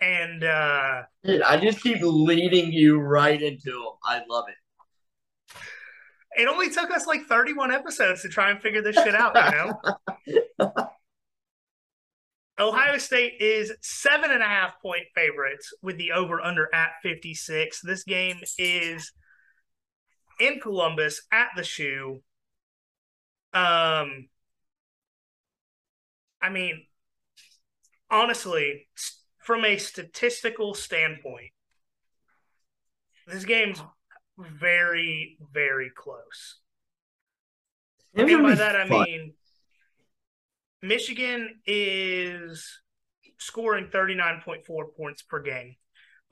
[0.00, 3.92] And uh, Dude, I just keep leading you right into them.
[4.04, 6.42] I love it.
[6.42, 9.34] it only took us like 31 episodes to try and figure this shit out,
[10.26, 10.72] you know?
[12.60, 17.80] Ohio State is seven and a half point favorites with the over under at 56.
[17.82, 19.12] This game is
[20.40, 22.22] in Columbus at the shoe.
[23.58, 24.28] Um,
[26.40, 26.86] I mean,
[28.10, 28.86] honestly,
[29.38, 31.50] from a statistical standpoint,
[33.26, 33.82] this game's
[34.38, 36.58] very, very close.
[38.14, 39.04] It's And by that I fun.
[39.04, 39.34] mean
[40.82, 42.80] Michigan is
[43.38, 45.76] scoring 39.4 points per game.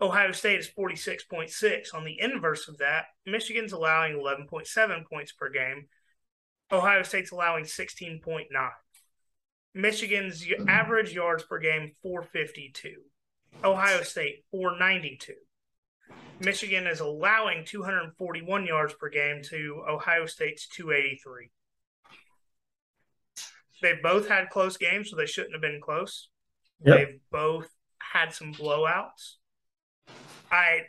[0.01, 1.95] Ohio State is 46.6.
[1.95, 5.87] On the inverse of that, Michigan's allowing 11.7 points per game.
[6.73, 8.47] Ohio State's allowing 16.9.
[9.75, 10.69] Michigan's y- mm-hmm.
[10.69, 13.03] average yards per game 452.
[13.64, 15.35] Ohio State 492.
[16.41, 21.51] Michigan is allowing 241 yards per game to Ohio State's 283.
[23.83, 26.29] They've both had close games, so they shouldn't have been close.
[26.85, 26.97] Yep.
[26.97, 29.37] They've both had some blowouts.
[30.51, 30.83] I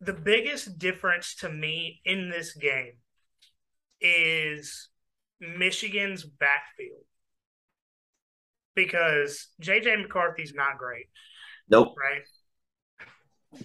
[0.00, 2.94] the biggest difference to me in this game
[4.02, 4.88] is
[5.40, 7.04] Michigan's backfield.
[8.74, 11.06] Because JJ McCarthy's not great
[11.68, 11.94] Nope.
[11.98, 13.62] right?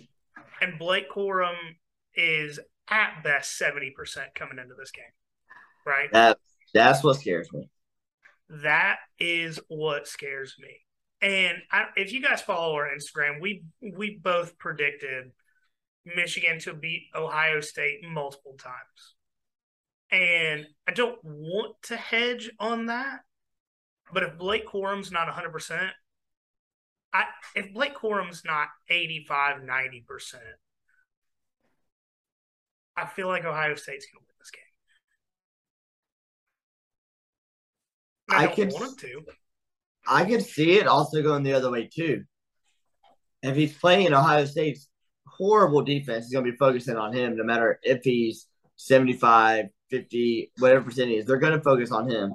[0.61, 1.55] And Blake Corum
[2.15, 2.59] is
[2.89, 3.93] at best 70%
[4.35, 5.03] coming into this game,
[5.85, 6.11] right?
[6.11, 6.37] That
[6.73, 7.69] that's what scares me.
[8.49, 10.77] That is what scares me.
[11.21, 15.31] And I, if you guys follow our Instagram, we we both predicted
[16.05, 19.15] Michigan to beat Ohio State multiple times.
[20.11, 23.19] And I don't want to hedge on that,
[24.13, 25.89] but if Blake Corum's not 100%,
[27.13, 27.23] I
[27.55, 30.35] if Blake Corum's not 85, 90%,
[32.95, 34.63] I feel like Ohio State's going to win this game.
[38.29, 39.21] I, I don't could- want to.
[40.09, 42.23] I could see it also going the other way too.
[43.43, 44.87] If he's playing Ohio State's
[45.27, 48.47] horrible defense, he's going to be focusing on him no matter if he's
[48.77, 51.25] 75, 50, whatever percent is.
[51.25, 52.33] They're going to focus on him.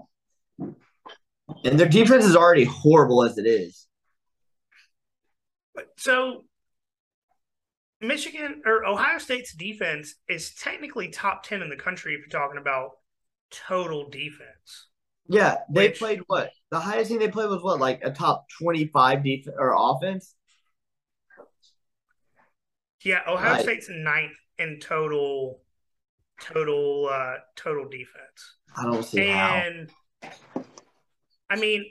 [1.64, 3.86] And their defense is already horrible as it is.
[5.96, 6.44] So
[8.00, 12.60] Michigan or Ohio State's defense is technically top 10 in the country if you're talking
[12.60, 12.90] about
[13.50, 14.88] total defense.
[15.28, 16.50] Yeah, they Which- played what?
[16.70, 20.34] The highest thing they played was what, like a top 25 defense or offense?
[23.04, 23.62] Yeah, Ohio Right.
[23.62, 25.60] State's ninth in total
[26.42, 28.56] total uh total defense.
[28.76, 29.54] I don't see how.
[29.54, 29.90] And
[31.48, 31.84] I mean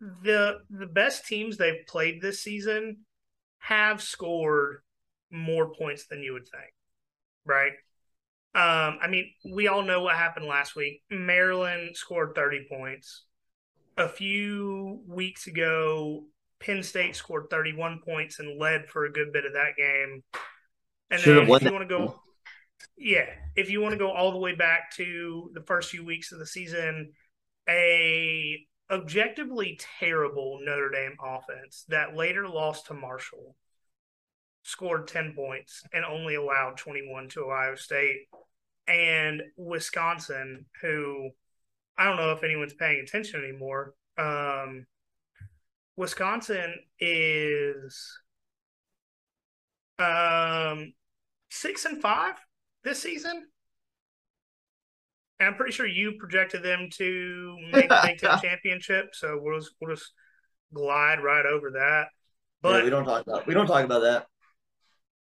[0.00, 2.98] the the best teams they've played this season
[3.58, 4.82] have scored
[5.30, 6.72] more points than you would think.
[7.44, 7.72] Right?
[8.54, 11.02] Um, I mean, we all know what happened last week.
[11.10, 13.24] Maryland scored 30 points.
[13.98, 16.24] A few weeks ago,
[16.58, 20.22] Penn State scored 31 points and led for a good bit of that game.
[21.10, 22.20] And Should then if you want to go
[22.96, 26.32] yeah, if you want to go all the way back to the first few weeks
[26.32, 27.12] of the season,
[27.68, 33.56] a objectively terrible Notre Dame offense that later lost to Marshall
[34.62, 38.28] scored 10 points and only allowed 21 to Ohio State
[38.88, 41.30] and Wisconsin who
[41.98, 43.94] I don't know if anyone's paying attention anymore.
[44.18, 44.86] Um,
[45.96, 48.18] Wisconsin is
[49.98, 50.92] um,
[51.50, 52.34] 6 and 5
[52.86, 53.44] this season.
[55.38, 59.58] And I'm pretty sure you projected them to make the Big Ten championship, so we'll
[59.58, 60.12] just, we'll just
[60.72, 62.06] glide right over that.
[62.62, 64.26] But yeah, we don't talk about we don't talk about that.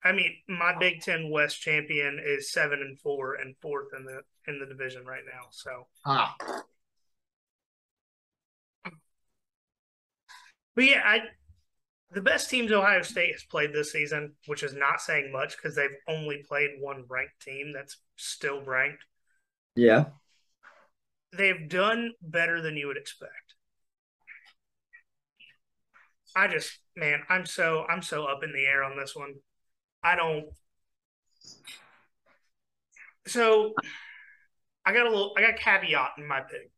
[0.04, 4.22] I mean, my Big Ten West champion is seven and four and fourth in the
[4.48, 5.48] in the division right now.
[5.52, 6.36] So, Ah,
[10.76, 11.20] but yeah, I
[12.12, 15.76] the best teams Ohio State has played this season, which is not saying much because
[15.76, 19.06] they've only played one ranked team that's still ranked.
[19.76, 20.06] yeah.
[21.38, 23.56] They've done better than you would expect.
[26.36, 29.36] I just, man, I'm so I'm so up in the air on this one.
[30.04, 30.46] I don't.
[33.28, 33.74] So,
[34.86, 36.72] I got a little, I got a caveat in my pick.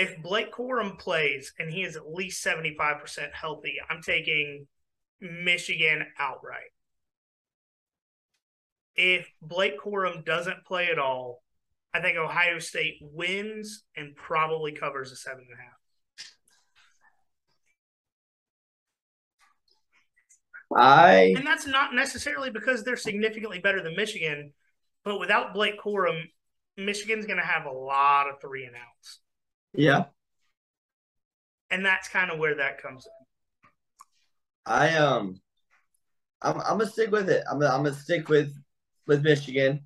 [0.00, 4.66] If Blake Corum plays and he is at least seventy five percent healthy, I'm taking
[5.20, 6.72] Michigan outright.
[8.96, 11.42] If Blake Corum doesn't play at all,
[11.92, 15.76] I think Ohio State wins and probably covers a seven and a half.
[20.74, 24.54] I And that's not necessarily because they're significantly better than Michigan,
[25.04, 26.22] but without Blake Corum,
[26.78, 29.20] Michigan's going to have a lot of three and outs.
[29.74, 30.04] Yeah.
[31.70, 33.68] And that's kind of where that comes in.
[34.66, 35.40] I um
[36.42, 37.44] I'm I'm gonna stick with it.
[37.50, 38.52] I'm gonna I'm gonna stick with
[39.06, 39.82] with Michigan.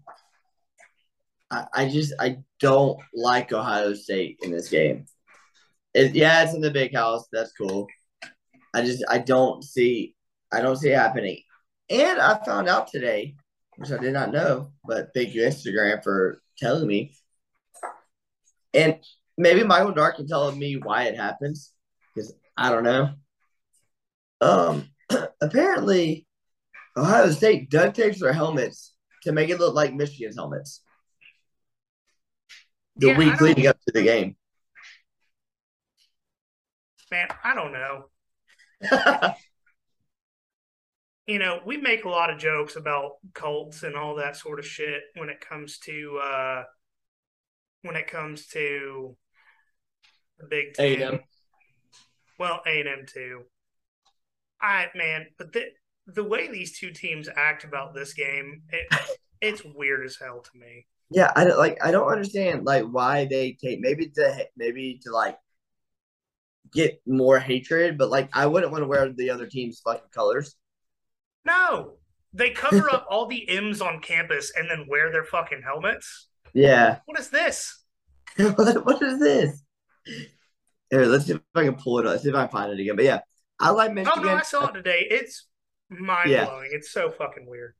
[1.51, 5.07] I, I just I don't like Ohio State in this game.
[5.93, 7.27] It, yeah, it's in the big house.
[7.33, 7.87] That's cool.
[8.75, 10.15] I just I don't see
[10.53, 11.43] I don't see it happening.
[11.91, 13.37] And I found out today,
[13.77, 17.15] which I did not know, but thank you Instagram for telling me.
[18.73, 18.99] And
[19.39, 21.73] maybe Michael Dark can tell me why it happens
[22.15, 23.11] because I don't know.
[24.41, 24.91] Um,
[25.41, 26.27] apparently,
[26.97, 30.83] Ohio State duct tapes their helmets to make it look like Michigan's helmets.
[32.97, 34.37] The Yeah, week leading up to the game.
[37.11, 38.11] Man, I don't know.
[41.27, 44.67] You know, we make a lot of jokes about cults and all that sort of
[44.67, 46.65] shit when it comes to uh
[47.83, 49.17] when it comes to
[50.39, 51.03] the Big Ten.
[51.03, 51.21] A&M.
[52.39, 53.43] Well, A and M too.
[54.61, 55.67] I man, but the
[56.07, 58.87] the way these two teams act about this game, it,
[59.41, 60.87] it's weird as hell to me.
[61.11, 61.79] yeah, I don't like.
[61.85, 65.39] I don't understand like why they take maybe to maybe to like
[66.73, 70.57] get more hatred, but like I wouldn't want to wear the other team's fucking colors.
[71.45, 71.95] No,
[72.33, 76.29] they cover up all the M's on campus and then wear their fucking helmets.
[76.53, 76.99] Yeah.
[77.05, 77.85] What is this?
[78.37, 79.63] what, what is this?
[80.05, 82.13] Here, let's see if I can pull it up.
[82.13, 82.97] Let's see if I can find it again.
[82.97, 83.21] But yeah,
[83.59, 84.19] I like Michigan.
[84.19, 85.07] Oh no, I saw it today.
[85.11, 85.47] It's
[85.89, 86.71] mind blowing.
[86.73, 87.75] It's so fucking weird.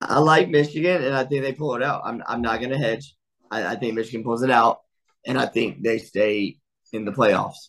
[0.00, 2.02] I like Michigan, and I think they pull it out.
[2.04, 3.14] I'm I'm not gonna hedge.
[3.50, 4.80] I, I think Michigan pulls it out,
[5.26, 6.58] and I think they stay
[6.92, 7.68] in the playoffs.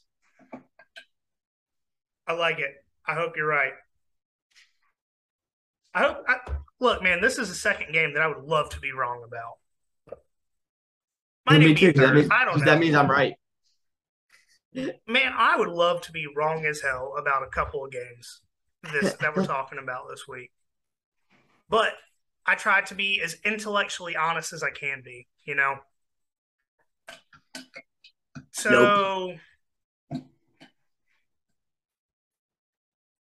[2.27, 2.71] I like it.
[3.07, 3.73] I hope you're right.
[5.93, 6.23] I hope.
[6.27, 6.37] I,
[6.79, 10.17] look, man, this is the second game that I would love to be wrong about.
[11.47, 11.99] Might Me even be too.
[11.99, 12.65] That means, I don't know.
[12.65, 13.33] that means I'm right.
[14.73, 18.41] Man, I would love to be wrong as hell about a couple of games
[18.91, 20.51] this that we're talking about this week.
[21.69, 21.93] But
[22.45, 25.75] I try to be as intellectually honest as I can be, you know.
[28.51, 29.33] So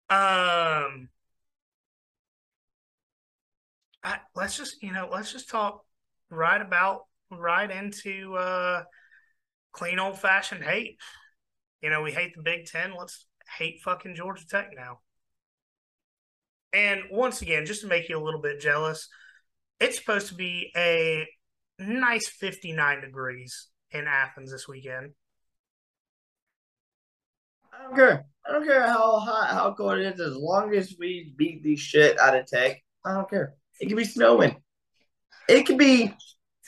[0.10, 1.10] um
[4.04, 5.84] I, let's just, you know, let's just talk
[6.30, 8.84] right about right into uh
[9.72, 10.98] clean old fashioned hate.
[11.82, 12.94] You know, we hate the Big Ten.
[12.98, 13.26] Let's
[13.58, 15.00] hate fucking Georgia Tech now.
[16.74, 19.08] And once again, just to make you a little bit jealous,
[19.80, 21.26] It's supposed to be a
[21.80, 25.12] nice 59 degrees in Athens this weekend.
[27.74, 28.26] I don't care.
[28.46, 31.78] I don't care how hot, how cold it is, as long as we beat the
[31.78, 32.84] shit out of Tech.
[33.06, 33.54] I don't care.
[33.80, 34.58] It could be snowing.
[35.48, 36.14] It could be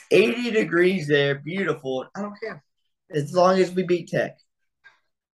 [0.09, 2.05] 80 degrees there, beautiful.
[2.16, 2.64] I don't care.
[3.09, 4.38] As long as we beat Tech.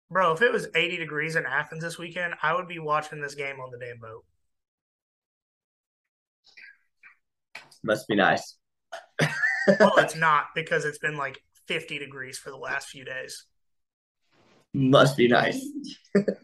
[0.10, 3.36] Bro, if it was 80 degrees in Athens this weekend, I would be watching this
[3.36, 4.24] game on the damn boat.
[7.84, 8.58] Must be nice.
[9.80, 13.46] Well, it's not because it's been like 50 degrees for the last few days.
[14.74, 15.66] Must be nice.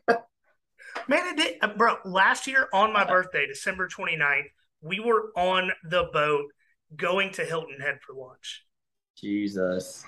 [0.09, 1.55] Man, it did.
[1.61, 4.43] uh, Bro, last year on my birthday, December 29th,
[4.81, 6.45] we were on the boat
[6.95, 8.65] going to Hilton Head for lunch.
[9.17, 10.05] Jesus.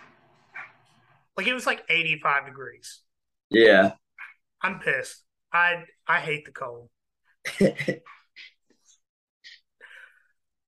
[1.37, 3.01] Like it was like 85 degrees.
[3.51, 3.91] Yeah.
[4.61, 5.23] I'm pissed.
[5.53, 6.89] I I hate the cold.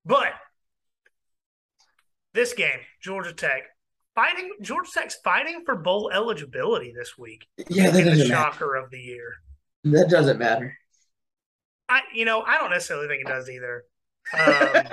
[0.06, 0.34] But
[2.34, 3.64] this game, Georgia Tech
[4.16, 7.48] fighting Georgia Tech's fighting for bowl eligibility this week.
[7.70, 8.42] yeah, that In the doesn't matter.
[8.44, 9.34] shocker of the year.
[9.86, 10.78] That doesn't matter.
[11.90, 13.84] I you know, I don't necessarily think it does either.
[14.38, 14.93] Um,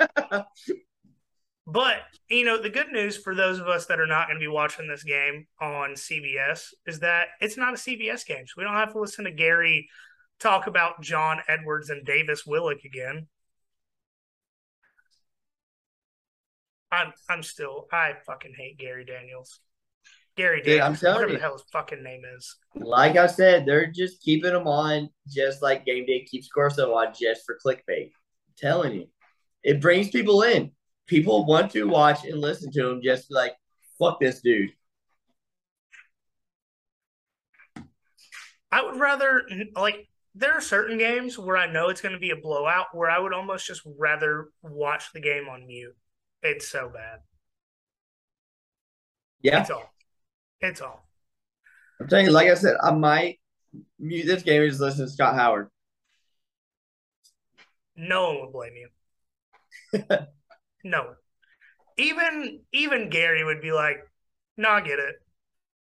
[1.71, 4.43] But you know, the good news for those of us that are not going to
[4.43, 8.63] be watching this game on CBS is that it's not a CBS game, so we
[8.63, 9.87] don't have to listen to Gary
[10.39, 13.27] talk about John Edwards and Davis Willick again.
[16.91, 19.61] I'm I'm still I fucking hate Gary Daniels.
[20.35, 21.37] Gary Dude, I'm Daniels, telling whatever you.
[21.37, 22.57] the hell his fucking name is.
[22.75, 27.13] like I said, they're just keeping them on just like game day keeps Corso on
[27.17, 28.07] just for clickbait.
[28.07, 29.07] I'm telling you.
[29.63, 30.71] It brings people in.
[31.11, 33.53] People want to watch and listen to him just like,
[33.99, 34.69] fuck this dude.
[38.71, 39.43] I would rather
[39.75, 43.09] like there are certain games where I know it's going to be a blowout where
[43.09, 45.97] I would almost just rather watch the game on mute.
[46.43, 47.19] It's so bad.
[49.41, 49.59] Yeah.
[49.59, 49.93] It's all.
[50.61, 51.05] It's all.
[51.99, 53.41] I'm telling you, like I said, I might
[53.99, 55.67] mute this game and just listen to Scott Howard.
[57.97, 60.07] No one would blame you.
[60.83, 61.15] no.
[61.97, 63.97] Even even Gary would be like,
[64.57, 65.15] "No, I get it.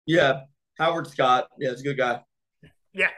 [0.05, 0.41] Yeah.
[0.77, 1.47] Howard Scott.
[1.59, 2.21] Yeah, it's a good guy.
[2.93, 3.09] Yeah."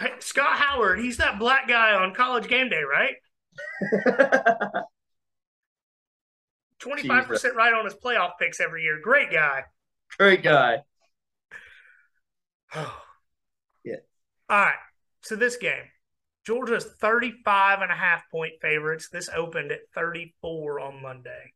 [0.00, 3.16] Hey, Scott Howard, he's that black guy on College Game Day, right?
[6.78, 8.98] Twenty five percent right on his playoff picks every year.
[9.02, 9.64] Great guy.
[10.18, 10.78] Great guy.
[13.82, 13.96] Yeah.
[14.50, 14.74] All right.
[15.22, 15.84] So this game,
[16.46, 19.08] Georgia's 35 and a half point favorites.
[19.10, 21.52] This opened at 34 on Monday.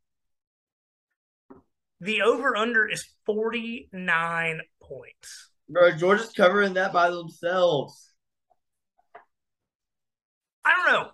[2.01, 5.51] The over under is 49 points.
[5.69, 8.13] Bro, Georgia's covering that by themselves.
[10.65, 11.11] I don't know.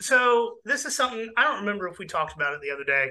[0.00, 3.10] So this is something I don't remember if we talked about it the other day.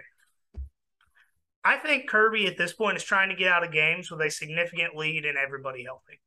[1.63, 4.29] I think Kirby at this point is trying to get out of games with a
[4.31, 6.19] significant lead and everybody healthy.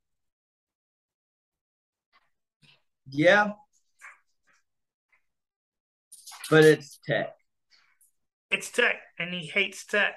[3.09, 3.53] Yeah.
[6.51, 7.35] But it's Tech.
[8.51, 10.15] It's Tech, and he hates Tech.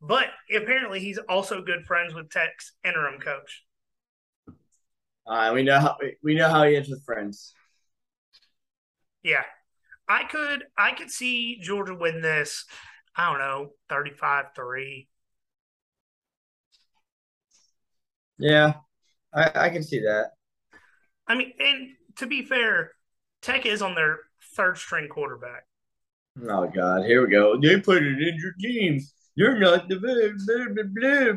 [0.00, 3.64] But apparently, he's also good friends with Tech's interim coach.
[5.26, 7.52] Uh, we know how we know how he is with friends.
[9.22, 9.42] Yeah,
[10.08, 12.64] I could, I could see Georgia win this.
[13.14, 15.08] I don't know, thirty-five-three.
[18.38, 18.74] Yeah,
[19.34, 20.30] I, I can see that.
[21.26, 22.92] I mean, and to be fair,
[23.42, 24.20] Tech is on their
[24.58, 25.64] third-string quarterback.
[26.42, 27.58] Oh God, here we go.
[27.58, 29.00] They put it in your team.
[29.34, 31.32] You're not the blah blah blah.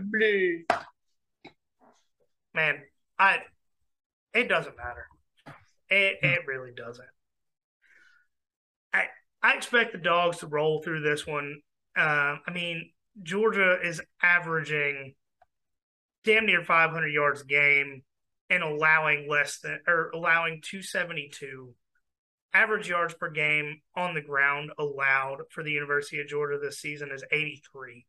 [0.68, 0.84] blah.
[2.54, 2.82] Man,
[3.18, 3.40] I,
[4.34, 5.06] it doesn't matter.
[5.90, 7.08] It it really doesn't.
[8.94, 9.06] I
[9.42, 11.62] I expect the dogs to roll through this one.
[11.96, 12.92] Uh, I mean,
[13.22, 15.16] Georgia is averaging
[16.24, 18.04] damn near 500 yards a game
[18.50, 21.74] and allowing less than or allowing 272
[22.54, 27.10] average yards per game on the ground allowed for the University of Georgia this season
[27.12, 28.06] is 83.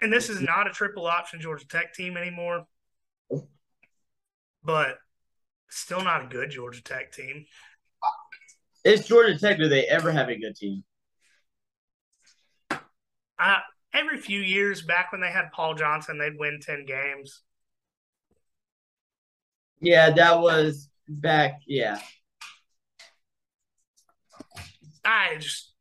[0.00, 2.66] And this is not a triple option Georgia Tech team anymore,
[4.62, 4.98] but
[5.68, 7.46] still not a good Georgia Tech team.
[8.84, 9.58] Is Georgia Tech.
[9.58, 10.84] Do they ever have a good team?
[12.70, 13.58] Uh,
[13.94, 17.42] every few years, back when they had Paul Johnson, they'd win 10 games.
[19.80, 21.60] Yeah, that was back.
[21.66, 21.98] Yeah,
[25.04, 25.72] I just,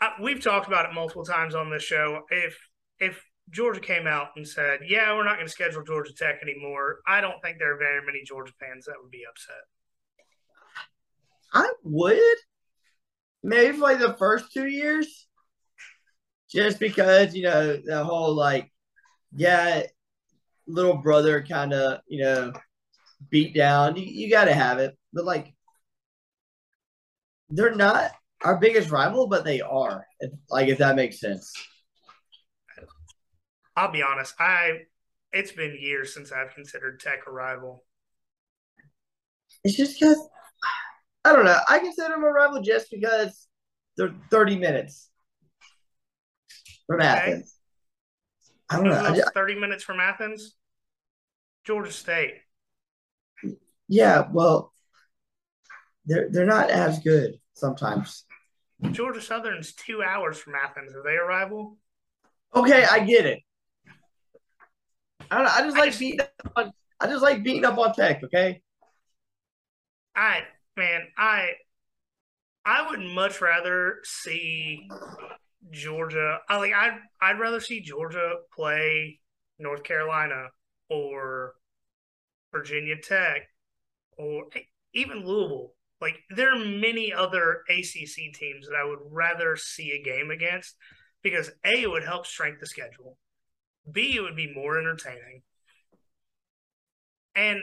[0.00, 2.22] I, we've talked about it multiple times on this show.
[2.30, 2.56] If
[2.98, 7.00] if Georgia came out and said, "Yeah, we're not going to schedule Georgia Tech anymore,"
[7.06, 9.64] I don't think there are very many Georgia fans that would be upset.
[11.54, 12.36] I would.
[13.42, 15.26] maybe for like the first two years,
[16.50, 18.70] just because you know the whole like,
[19.34, 19.82] yeah,
[20.66, 22.52] little brother kind of you know
[23.30, 23.96] beat down.
[23.96, 25.54] You, you got to have it, but like,
[27.50, 28.10] they're not
[28.42, 30.06] our biggest rival, but they are.
[30.20, 31.52] If, like, if that makes sense.
[33.76, 34.34] I'll be honest.
[34.38, 34.82] I
[35.32, 37.84] it's been years since I've considered Tech a rival.
[39.64, 40.18] It's just because
[41.24, 41.58] I don't know.
[41.68, 43.46] I consider them a rival just because
[43.96, 45.08] they're 30 minutes
[46.86, 47.08] from Okay.
[47.08, 47.56] Athens.
[48.68, 48.92] I don't know.
[48.94, 50.56] I who ju- else 30 minutes from Athens?
[51.64, 52.34] Georgia State.
[53.92, 54.72] Yeah, well,
[56.06, 58.24] they're they're not as good sometimes.
[58.90, 60.94] Georgia Southern's two hours from Athens.
[60.94, 61.76] Are they a rival?
[62.54, 63.40] Okay, I get it.
[65.30, 67.64] I don't know, I just I like just- beating up on I just like beating
[67.64, 68.22] up on Tech.
[68.24, 68.62] Okay.
[70.16, 70.40] I
[70.76, 71.50] man, I
[72.64, 74.88] I would much rather see
[75.70, 76.38] Georgia.
[76.48, 79.20] I like I'd I'd rather see Georgia play
[79.58, 80.48] North Carolina
[80.88, 81.54] or
[82.52, 83.48] Virginia Tech
[84.16, 84.44] or
[84.94, 85.74] even Louisville.
[86.00, 90.76] Like there are many other ACC teams that I would rather see a game against
[91.22, 93.18] because A it would help strength the schedule.
[93.90, 95.42] B it would be more entertaining.
[97.34, 97.60] And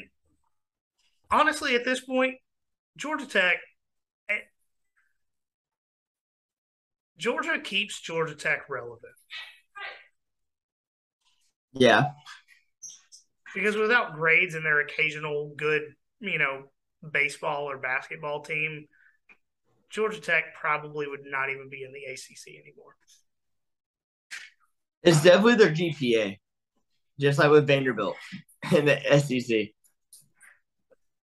[1.29, 2.35] honestly at this point
[2.97, 3.57] Georgia Tech,
[4.29, 4.39] eh,
[7.17, 9.13] Georgia keeps Georgia Tech relevant
[11.73, 12.11] Yeah.
[13.53, 16.63] because without grades and their occasional good, you know,
[17.11, 18.87] baseball or basketball team,
[19.89, 22.95] Georgia Tech probably would not even be in the ACC anymore.
[25.01, 26.37] It's definitely their GPA,
[27.19, 28.17] just like with Vanderbilt
[28.75, 29.69] in the SEC.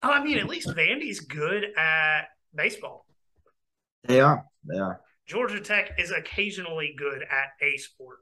[0.02, 3.06] Oh, I mean, at least Vandy's good at baseball.
[4.04, 4.44] They are.
[4.64, 5.00] They are.
[5.26, 8.18] Georgia Tech is occasionally good at a sport.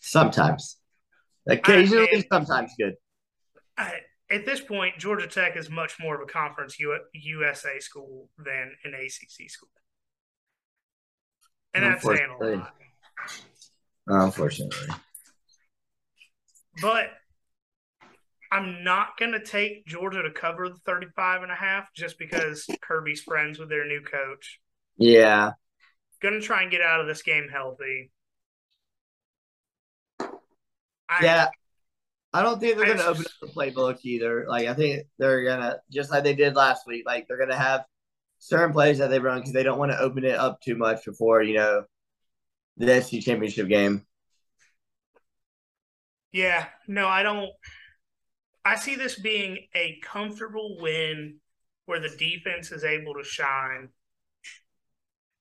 [0.00, 0.76] Sometimes.
[1.48, 2.94] Occasionally, mean- sometimes good.
[3.76, 4.00] I,
[4.30, 8.72] at this point, Georgia Tech is much more of a conference U- USA school than
[8.84, 9.68] an ACC school.
[11.74, 12.56] And that's saying a Unfortunately.
[12.56, 12.74] lot.
[14.06, 14.88] Unfortunately.
[16.80, 17.10] But
[18.52, 22.66] I'm not going to take Georgia to cover the 35 and a half just because
[22.82, 24.60] Kirby's friends with their new coach.
[24.96, 25.52] Yeah.
[26.22, 28.12] Going to try and get out of this game healthy.
[30.20, 31.48] I, Yeah.
[32.34, 34.44] I don't think they're going to open up the playbook either.
[34.48, 37.48] Like, I think they're going to, just like they did last week, like, they're going
[37.50, 37.84] to have
[38.40, 41.04] certain plays that they run because they don't want to open it up too much
[41.04, 41.84] before, you know,
[42.76, 44.04] the SC championship game.
[46.32, 47.50] Yeah, no, I don't.
[48.64, 51.36] I see this being a comfortable win
[51.86, 53.90] where the defense is able to shine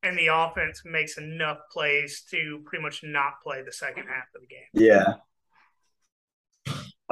[0.03, 4.41] and the offense makes enough plays to pretty much not play the second half of
[4.41, 4.67] the game.
[4.73, 5.15] Yeah.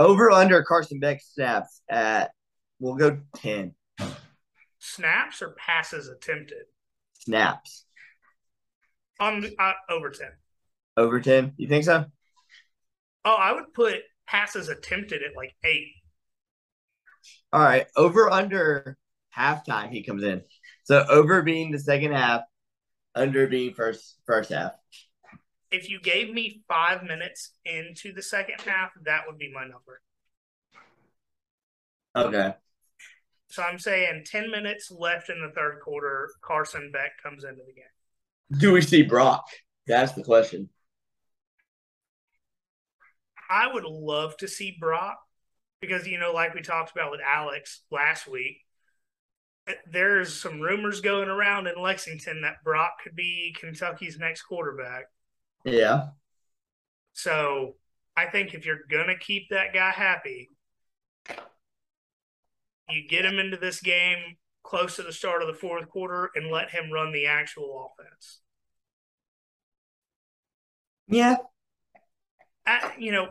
[0.01, 2.31] Over under Carson Beck snaps at,
[2.79, 3.75] we'll go 10
[4.79, 6.63] Snaps or passes attempted
[7.19, 7.85] snaps.
[9.19, 10.27] on uh, over 10.
[10.97, 11.53] Over 10.
[11.57, 12.05] You think so?
[13.23, 15.91] Oh, I would put passes attempted at like eight.
[17.53, 17.85] All right.
[17.95, 18.97] Over under
[19.37, 20.41] halftime he comes in.
[20.83, 22.41] So over being the second half,
[23.13, 24.71] under being first first half.
[25.71, 30.01] If you gave me five minutes into the second half, that would be my number.
[32.15, 32.53] Okay.
[33.49, 37.73] So I'm saying 10 minutes left in the third quarter, Carson Beck comes into the
[37.73, 38.59] game.
[38.59, 39.45] Do we see Brock?
[39.87, 40.69] That's the question.
[43.49, 45.17] I would love to see Brock
[45.81, 48.57] because, you know, like we talked about with Alex last week,
[49.91, 55.05] there's some rumors going around in Lexington that Brock could be Kentucky's next quarterback.
[55.65, 56.07] Yeah.
[57.13, 57.75] So
[58.15, 60.49] I think if you're going to keep that guy happy,
[62.89, 66.51] you get him into this game close to the start of the fourth quarter and
[66.51, 68.39] let him run the actual offense.
[71.07, 71.37] Yeah.
[72.65, 73.29] I, you know,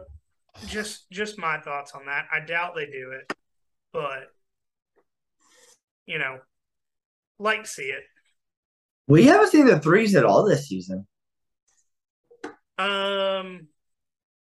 [0.66, 2.26] just just my thoughts on that.
[2.32, 3.32] I doubt they do it,
[3.92, 4.32] but
[6.06, 6.38] you know,
[7.38, 8.02] like see it.
[9.06, 11.06] We haven't seen the threes at all this season.
[12.80, 13.68] Um,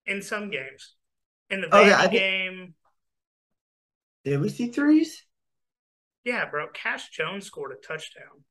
[0.06, 0.94] in some games,
[1.50, 2.74] in the Oh, yeah, think- game,
[4.24, 5.22] Did we see threes?
[6.24, 6.68] yeah, bro.
[6.74, 8.44] Cash Jones scored a touchdown.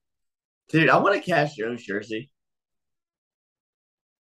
[0.70, 2.32] Dude, I want a Cash Jones jersey.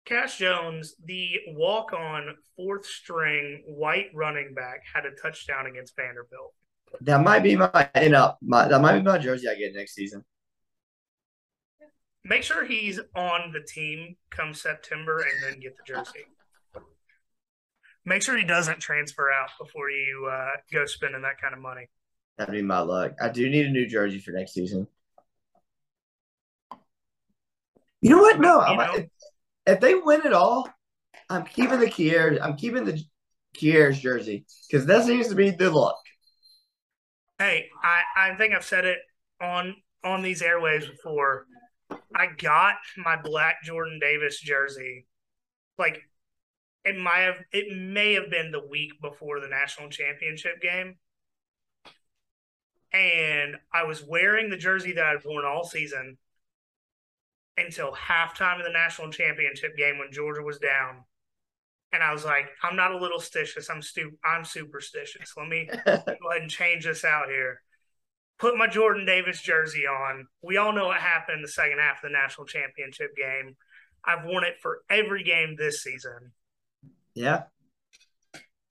[0.06, 6.54] Cash Jones, the walk-on fourth string white running back, had a touchdown against Vanderbilt.
[7.02, 8.38] That might be my end up.
[8.42, 10.26] My that might be my jersey I get next season.
[12.24, 16.26] Make sure he's on the team come September and then get the jersey.
[18.06, 21.90] Make sure he doesn't transfer out before you uh, go spending that kind of money.
[22.38, 23.14] That'd be my luck.
[23.22, 24.88] I do need a new jersey for next season.
[28.02, 28.40] You know what?
[28.40, 29.06] No, You know?
[29.68, 30.68] if, they win it all,
[31.30, 32.42] I'm keeping the Kearis.
[32.42, 33.00] I'm keeping the
[33.56, 35.98] Kearis jersey because that seems to be the look.
[37.38, 39.00] Hey, I, I think I've said it
[39.40, 41.46] on on these airwaves before.
[42.16, 45.06] I got my black Jordan Davis jersey.
[45.78, 46.02] Like
[46.84, 50.96] it might have it may have been the week before the national championship game.
[52.94, 56.18] And I was wearing the jersey that I'd worn all season
[57.58, 61.04] until halftime of the national championship game when Georgia was down.
[61.94, 63.70] And I was like, I'm not a little stitious.
[63.70, 65.34] I'm stu- I'm superstitious.
[65.38, 67.62] Let me go ahead and change this out here.
[68.42, 70.26] Put my Jordan Davis jersey on.
[70.42, 73.56] We all know what happened in the second half of the national championship game.
[74.04, 76.32] I've worn it for every game this season.
[77.14, 77.44] Yeah,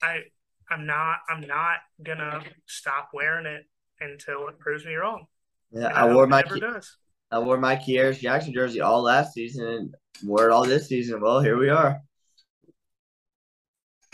[0.02, 0.22] I
[0.68, 3.64] I'm not I'm not gonna stop wearing it
[4.00, 5.26] until it proves me wrong.
[5.70, 5.86] yeah.
[5.86, 6.96] And I wore my never does.
[7.30, 9.94] I wore my Kearis Jackson jersey all last season and
[10.24, 11.20] wore it all this season.
[11.20, 12.00] Well, here we are.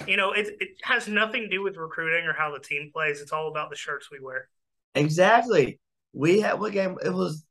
[0.07, 3.23] You know, it it has nothing to do with recruiting or how the team plays.
[3.23, 4.51] It's all about the shirts we wear.
[4.97, 5.79] Exactly.
[6.13, 6.97] We had what game?
[7.05, 7.45] It was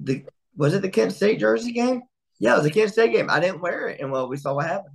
[0.00, 0.24] the
[0.56, 2.02] was it the Kent State jersey game?
[2.38, 3.28] Yeah, it was the Kent State game.
[3.28, 4.94] I didn't wear it, and well, we saw what happened.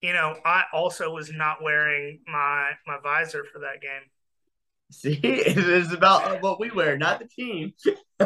[0.00, 4.02] You know, I also was not wearing my my visor for that game.
[4.90, 7.72] See, it is about what we wear, not the team.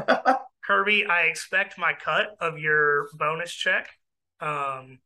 [0.64, 3.88] Kirby, I expect my cut of your bonus check.
[4.40, 4.98] Um,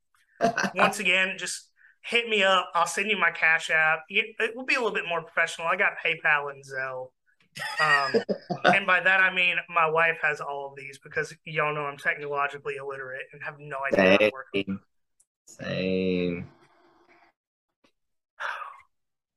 [0.74, 1.66] once again, just
[2.07, 2.70] hit me up.
[2.74, 4.00] I'll send you my Cash App.
[4.09, 5.66] You- It will be a little bit more professional.
[5.66, 7.11] I got PayPal and Zelle.
[7.80, 8.22] Um,
[8.64, 11.96] and by that I mean my wife has all of these because y'all know I'm
[11.96, 14.46] technologically illiterate and have no idea how to work.
[14.54, 14.80] Same.
[15.46, 16.48] Same.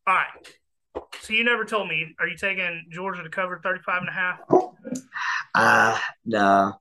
[0.05, 1.05] All right.
[1.21, 2.15] So you never told me.
[2.19, 4.39] Are you taking Georgia to cover 35 and a half?
[5.55, 6.79] Ah, no.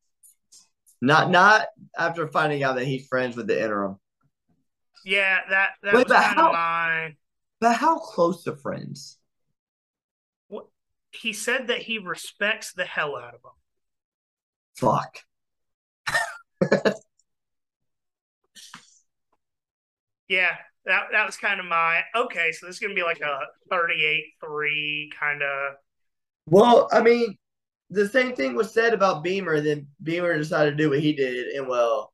[1.00, 1.66] Not not
[1.96, 3.98] after finding out that he's friends with the interim.
[5.04, 7.14] Yeah, that that Wait, was kind how- of my.
[7.60, 9.16] But how close to friends?
[11.10, 13.50] He said that he respects the hell out of him.
[14.76, 15.20] Fuck.
[20.28, 20.50] Yeah,
[20.84, 22.52] that that was kind of my okay.
[22.52, 23.40] So this is gonna be like a
[23.70, 25.74] thirty-eight three kind of.
[26.46, 27.36] Well, I mean,
[27.90, 29.60] the same thing was said about Beamer.
[29.60, 32.12] Then Beamer decided to do what he did, and well,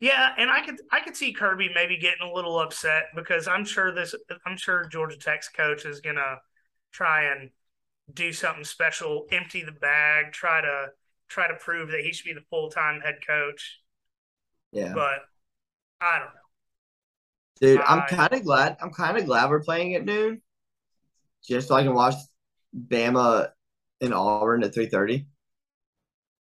[0.00, 3.64] Yeah, and I could I could see Kirby maybe getting a little upset because I'm
[3.64, 4.14] sure this
[4.46, 6.36] I'm sure Georgia Tech's coach is gonna
[6.92, 7.50] try and
[8.14, 10.88] do something special, empty the bag, try to
[11.28, 13.80] try to prove that he should be the full time head coach.
[14.72, 15.20] yeah, But
[16.00, 16.40] I don't know.
[17.60, 18.76] dude, I'm kind of glad.
[18.80, 20.42] I'm kind of glad we're playing at noon,
[21.46, 22.14] just so I can watch
[22.76, 23.50] Bama
[24.00, 25.26] and Auburn at three thirty.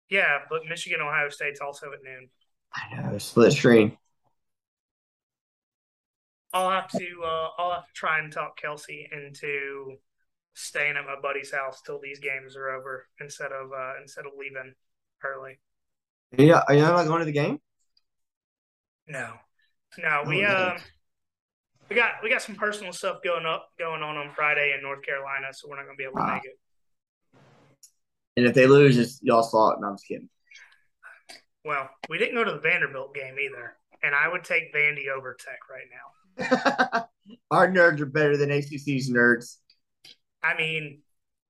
[0.09, 2.29] Yeah, but Michigan Ohio State's also at noon.
[2.75, 3.97] I know, split screen.
[6.53, 9.97] I'll have to uh, I'll have to try and talk Kelsey into
[10.53, 14.31] staying at my buddy's house till these games are over instead of uh, instead of
[14.37, 14.73] leaving
[15.23, 15.59] early.
[16.37, 17.59] Yeah, are you not going to the game?
[19.07, 19.33] No,
[19.97, 20.77] no, we Oh, uh,
[21.89, 25.03] we got we got some personal stuff going up going on on Friday in North
[25.03, 26.33] Carolina, so we're not gonna be able to Wow.
[26.33, 26.57] make it.
[28.37, 29.79] And if they lose, it's y'all's fault.
[29.79, 30.29] No, I'm just kidding.
[31.65, 35.35] Well, we didn't go to the Vanderbilt game either, and I would take Vandy over
[35.35, 37.07] Tech right now.
[37.51, 39.57] Our nerds are better than ACC's nerds.
[40.43, 41.01] I mean,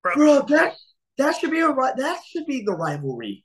[0.02, 0.76] bro, Bro, that
[1.18, 3.44] that should be a that should be the rivalry.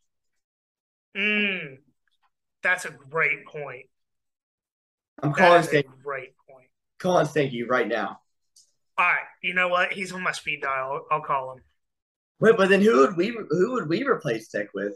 [1.16, 1.78] mm,
[2.62, 3.86] that's a great point.
[5.24, 6.68] I'm calling is a great point.
[7.00, 7.66] calling you.
[7.66, 8.20] right now.
[8.96, 9.92] All right, you know what?
[9.92, 11.04] He's on my speed dial.
[11.10, 11.64] I'll, I'll call him.
[12.38, 14.94] Wait, but then who would we who would we replace Tech with?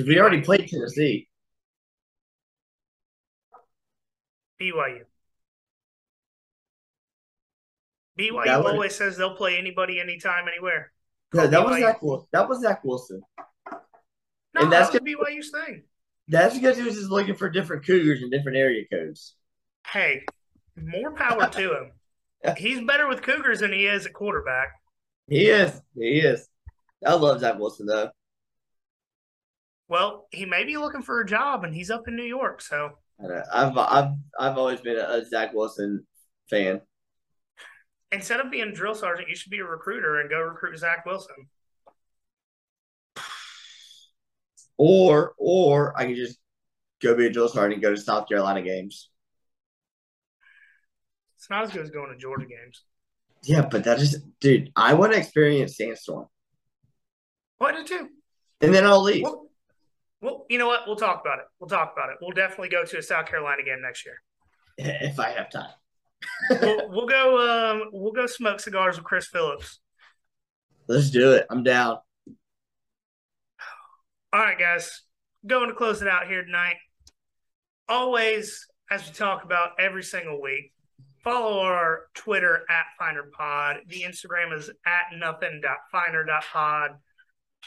[0.00, 1.28] Because we already played Tennessee.
[4.58, 5.02] BYU.
[8.18, 10.90] BYU That always says they'll play anybody, anytime, anywhere.
[11.34, 12.02] Yeah, that was Zach.
[12.02, 13.20] Wil- That was Zach Wilson.
[14.54, 15.82] No, And that's that was BYU's thing.
[16.28, 19.34] That's because he was just looking for different Cougars and different area codes.
[19.86, 20.22] Hey,
[20.76, 21.92] more power to him.
[22.56, 24.68] He's better with Cougars than he is at quarterback.
[25.28, 25.78] He is.
[25.94, 26.48] He is.
[27.06, 28.10] I love Zach Wilson though.
[29.90, 32.62] Well, he may be looking for a job, and he's up in New York.
[32.62, 32.92] So
[33.52, 36.06] I've I've I've always been a Zach Wilson
[36.48, 36.80] fan.
[38.12, 41.34] Instead of being drill sergeant, you should be a recruiter and go recruit Zach Wilson.
[44.78, 46.38] Or or I could just
[47.02, 49.10] go be a drill sergeant and go to South Carolina games.
[51.36, 52.84] It's not as good as going to Georgia games.
[53.42, 56.26] Yeah, but that is dude, I want to experience Sandstorm.
[57.60, 58.08] I do too.
[58.60, 59.24] And then I'll leave.
[59.24, 59.49] Well,
[60.20, 60.82] well, you know what?
[60.86, 61.46] We'll talk about it.
[61.58, 62.16] We'll talk about it.
[62.20, 64.16] We'll definitely go to a South Carolina game next year.
[64.82, 65.74] If I have time.
[66.50, 69.80] we'll, we'll go um we'll go smoke cigars with Chris Phillips.
[70.88, 71.46] Let's do it.
[71.50, 71.98] I'm down.
[74.32, 75.02] All right, guys.
[75.46, 76.76] Going to close it out here tonight.
[77.88, 80.72] Always, as we talk about every single week,
[81.22, 83.86] follow our Twitter at FinerPod.
[83.88, 86.90] The Instagram is at nothing.finer.pod.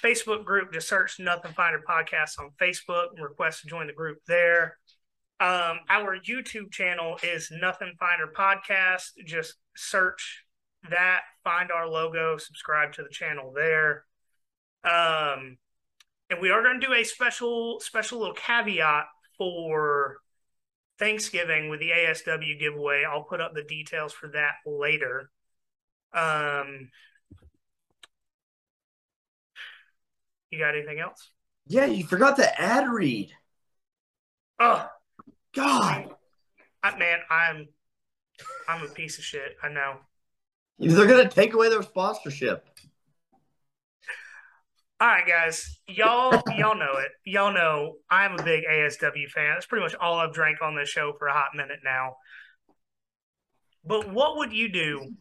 [0.02, 4.20] Facebook group, just search Nothing Finer Podcast on Facebook and request to join the group
[4.28, 4.78] there.
[5.40, 9.10] Um, our YouTube channel is Nothing Finer Podcast.
[9.26, 10.46] Just search
[10.90, 14.06] that, find our logo, subscribe to the channel there.
[14.84, 15.58] Um,
[16.30, 19.06] and we are going to do a special, special little caveat
[19.38, 20.18] for
[21.00, 23.04] Thanksgiving with the ASW giveaway.
[23.04, 25.30] I'll put up the details for that later.
[26.14, 26.90] Um,
[30.54, 31.32] you got anything else?
[31.68, 33.32] Yeah, you forgot the ad read.
[34.60, 34.88] Oh,
[35.56, 36.10] God.
[36.84, 37.68] I, man, I'm
[38.68, 39.56] I'm a piece of shit.
[39.62, 39.96] I know.
[40.80, 42.66] They're gonna take away their sponsorship.
[45.00, 47.12] All right, guys, y'all y'all know it.
[47.26, 49.54] Y'all know I'm a big ASW fan.
[49.54, 52.18] That's pretty much all I've drank on this show for a hot minute now.
[53.86, 55.14] But what would you do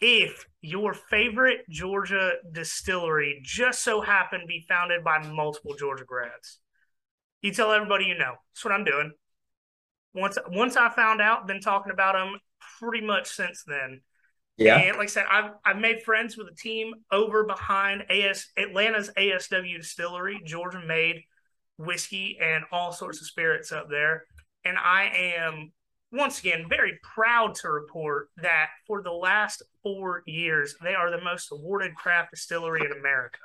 [0.00, 6.58] if your favorite Georgia distillery just so happened to be founded by multiple Georgia grads?
[7.42, 8.34] You tell everybody you know.
[8.52, 9.12] That's what I'm doing
[10.14, 12.38] once once I found out, been talking about them
[12.78, 14.00] pretty much since then.
[14.56, 14.76] Yeah.
[14.76, 19.10] And like I said, I've I've made friends with a team over behind AS Atlanta's
[19.16, 21.22] ASW distillery, Georgia made
[21.76, 24.24] whiskey and all sorts of spirits up there.
[24.64, 25.72] And I am
[26.10, 31.22] once again very proud to report that for the last four years, they are the
[31.22, 33.38] most awarded craft distillery in America.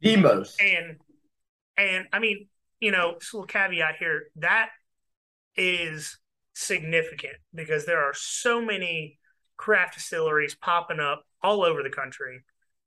[0.00, 0.60] The most.
[0.60, 0.96] And
[1.76, 2.46] and I mean,
[2.80, 4.70] you know, just a little caveat here, that
[5.56, 6.18] is
[6.54, 9.18] significant because there are so many
[9.56, 12.42] craft distilleries popping up all over the country.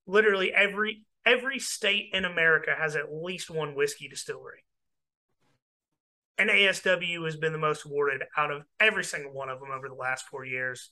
[0.05, 4.63] Literally every every state in America has at least one whiskey distillery.
[6.37, 9.87] And ASW has been the most awarded out of every single one of them over
[9.87, 10.89] the last four years.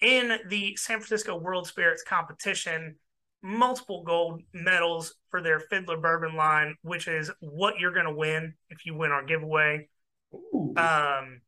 [0.00, 2.96] In the San Francisco World Spirits competition,
[3.42, 8.54] multiple gold medals for their Fiddler Bourbon line, which is what you're going to win
[8.70, 9.88] if you win our giveaway.
[10.34, 10.74] Ooh.
[10.76, 11.40] Um,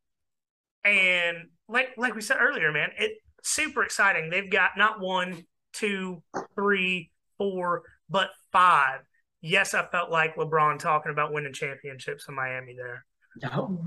[0.84, 4.28] and like like we said earlier, man, it super exciting.
[4.30, 6.22] They've got not one, two,
[6.54, 9.00] three, four, but five.
[9.44, 13.04] Yes, I felt like LeBron talking about winning championships in Miami there.
[13.42, 13.78] No.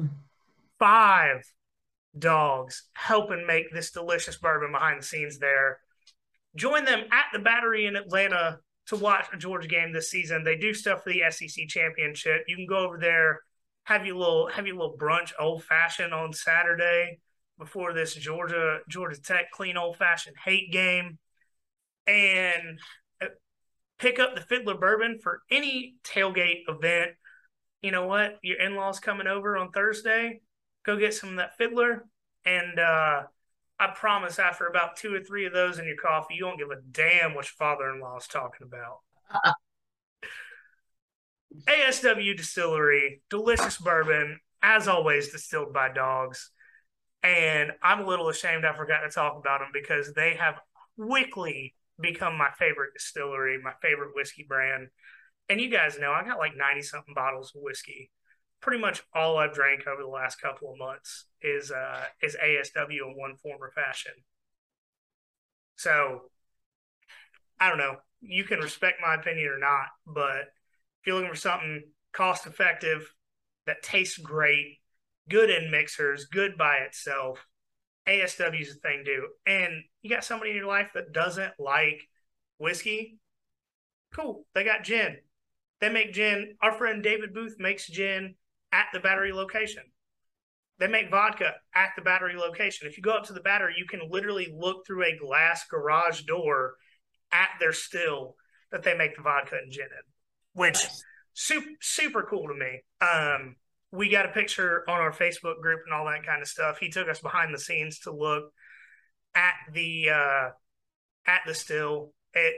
[0.79, 1.43] Five
[2.17, 5.79] dogs helping make this delicious bourbon behind the scenes there.
[6.55, 10.43] Join them at the Battery in Atlanta to watch a Georgia game this season.
[10.43, 12.43] They do stuff for the SEC championship.
[12.47, 13.41] You can go over there
[13.87, 17.19] have you little have you little brunch old fashioned on Saturday
[17.57, 21.17] before this Georgia Georgia Tech clean old fashioned hate game,
[22.05, 22.79] and
[23.99, 27.11] pick up the Fiddler Bourbon for any tailgate event.
[27.81, 28.39] You know what?
[28.41, 30.41] Your in laws coming over on Thursday.
[30.85, 32.05] Go get some of that Fiddler,
[32.45, 33.23] and uh,
[33.79, 36.71] I promise, after about two or three of those in your coffee, you won't give
[36.71, 38.99] a damn what your father in law is talking about.
[41.67, 46.51] ASW Distillery, delicious bourbon, as always, distilled by dogs.
[47.23, 50.59] And I'm a little ashamed I forgot to talk about them because they have
[50.99, 54.87] quickly become my favorite distillery, my favorite whiskey brand.
[55.49, 58.11] And you guys know I got like 90 something bottles of whiskey.
[58.61, 62.89] Pretty much all I've drank over the last couple of months is uh is ASW
[62.89, 64.13] in one form or fashion.
[65.75, 66.23] So
[67.59, 67.97] I don't know.
[68.21, 70.45] You can respect my opinion or not, but
[71.05, 71.83] you're looking for something
[72.13, 73.11] cost effective
[73.67, 74.79] that tastes great,
[75.29, 77.45] good in mixers, good by itself,
[78.07, 79.27] ASW is a thing too.
[79.45, 82.01] And you got somebody in your life that doesn't like
[82.57, 83.19] whiskey,
[84.13, 84.45] cool.
[84.53, 85.17] They got gin.
[85.79, 86.55] They make gin.
[86.61, 88.35] Our friend David Booth makes gin
[88.71, 89.83] at the battery location.
[90.79, 92.87] They make vodka at the battery location.
[92.87, 96.21] If you go up to the battery, you can literally look through a glass garage
[96.21, 96.75] door
[97.31, 98.35] at their still
[98.71, 100.03] that they make the vodka and gin in
[100.57, 100.79] which
[101.33, 102.81] super super cool to me.
[102.99, 103.55] Um,
[103.91, 106.77] we got a picture on our Facebook group and all that kind of stuff.
[106.79, 108.51] He took us behind the scenes to look
[109.33, 110.49] at the uh,
[111.25, 112.13] at the still.
[112.33, 112.55] It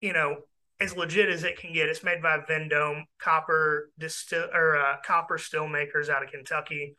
[0.00, 0.36] you know
[0.80, 1.88] as legit as it can get.
[1.88, 6.96] It's made by Vendome Copper Distill or uh, Copper Still Makers out of Kentucky.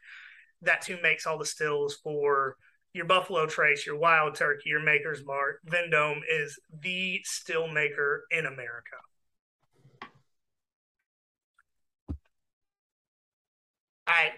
[0.62, 2.56] That's who makes all the stills for
[2.94, 5.60] your Buffalo Trace, your Wild Turkey, your Maker's Mark.
[5.66, 8.96] Vendome is the still maker in America.
[14.08, 14.30] I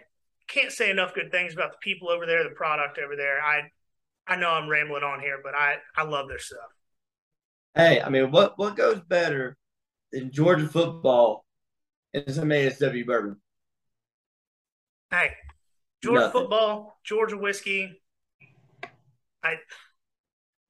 [0.48, 3.42] can't say enough good things about the people over there, the product over there.
[3.42, 3.72] I
[4.28, 6.60] I know I'm rambling on here, but I I love their stuff.
[7.76, 9.56] Hey, I mean, what what goes better
[10.12, 11.46] than Georgia football
[12.14, 13.38] and some ASW bourbon?
[15.12, 15.32] Hey,
[16.04, 16.42] Georgia Nothing.
[16.42, 18.02] football, Georgia whiskey.
[19.44, 19.56] I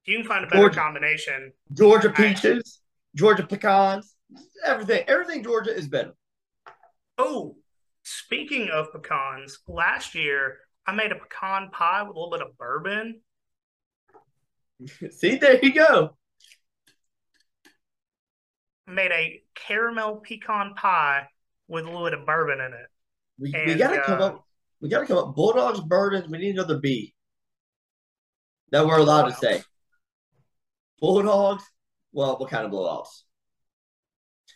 [0.06, 0.80] you can find a better Georgia.
[0.80, 1.52] combination.
[1.74, 2.80] Georgia peaches,
[3.16, 4.16] Georgia pecans,
[4.64, 5.04] everything.
[5.08, 6.14] Everything Georgia is better.
[7.18, 7.56] Oh,
[8.08, 12.58] speaking of pecans, last year I made a pecan pie with a little bit of
[12.58, 13.22] bourbon.
[15.12, 16.18] See, there you go.
[18.88, 21.28] I made a caramel pecan pie
[21.68, 22.88] with a little bit of bourbon in it.
[23.40, 24.46] We, we gotta come uh, up.
[24.82, 25.36] We gotta come up.
[25.36, 26.30] Bulldogs, bourbons.
[26.30, 27.14] We need another B.
[28.72, 29.64] That we're allowed to say.
[31.00, 31.64] Bulldogs.
[32.14, 33.26] Well, what kind of bulldogs?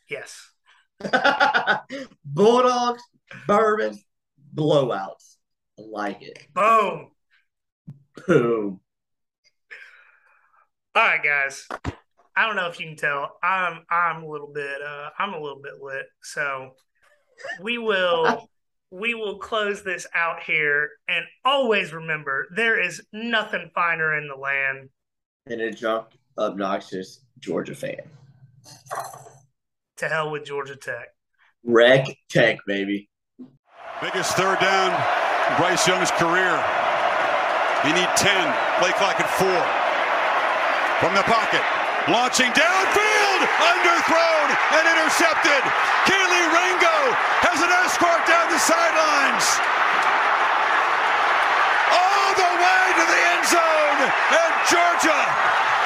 [0.09, 0.49] Yes.
[2.25, 3.03] Bulldogs,
[3.47, 4.03] bourbons,
[4.53, 5.37] blowouts.
[5.79, 6.47] I like it.
[6.53, 7.11] Boom.
[8.27, 8.79] Boom.
[10.95, 11.67] All right, guys.
[12.35, 13.37] I don't know if you can tell.
[13.43, 16.05] I'm I'm a little bit uh I'm a little bit lit.
[16.21, 16.75] So
[17.61, 18.49] we will
[18.91, 24.35] we will close this out here and always remember there is nothing finer in the
[24.35, 24.89] land.
[25.45, 28.01] than a drunk, obnoxious Georgia fan
[30.01, 31.13] to hell with Georgia Tech.
[31.61, 33.07] Wreck Tech, baby.
[34.01, 34.89] Biggest third down
[35.61, 36.57] Bryce Young's career.
[37.85, 38.33] You need 10.
[38.81, 39.61] Play clock at four.
[40.97, 41.61] From the pocket.
[42.09, 43.41] Launching downfield.
[43.45, 45.61] Underthrown and intercepted.
[46.09, 46.97] Kelee Ringo
[47.45, 49.45] has an escort down the sidelines.
[51.93, 53.99] All the way to the end zone.
[54.09, 55.21] And Georgia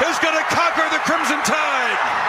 [0.08, 2.25] is going to conquer the Crimson Tide.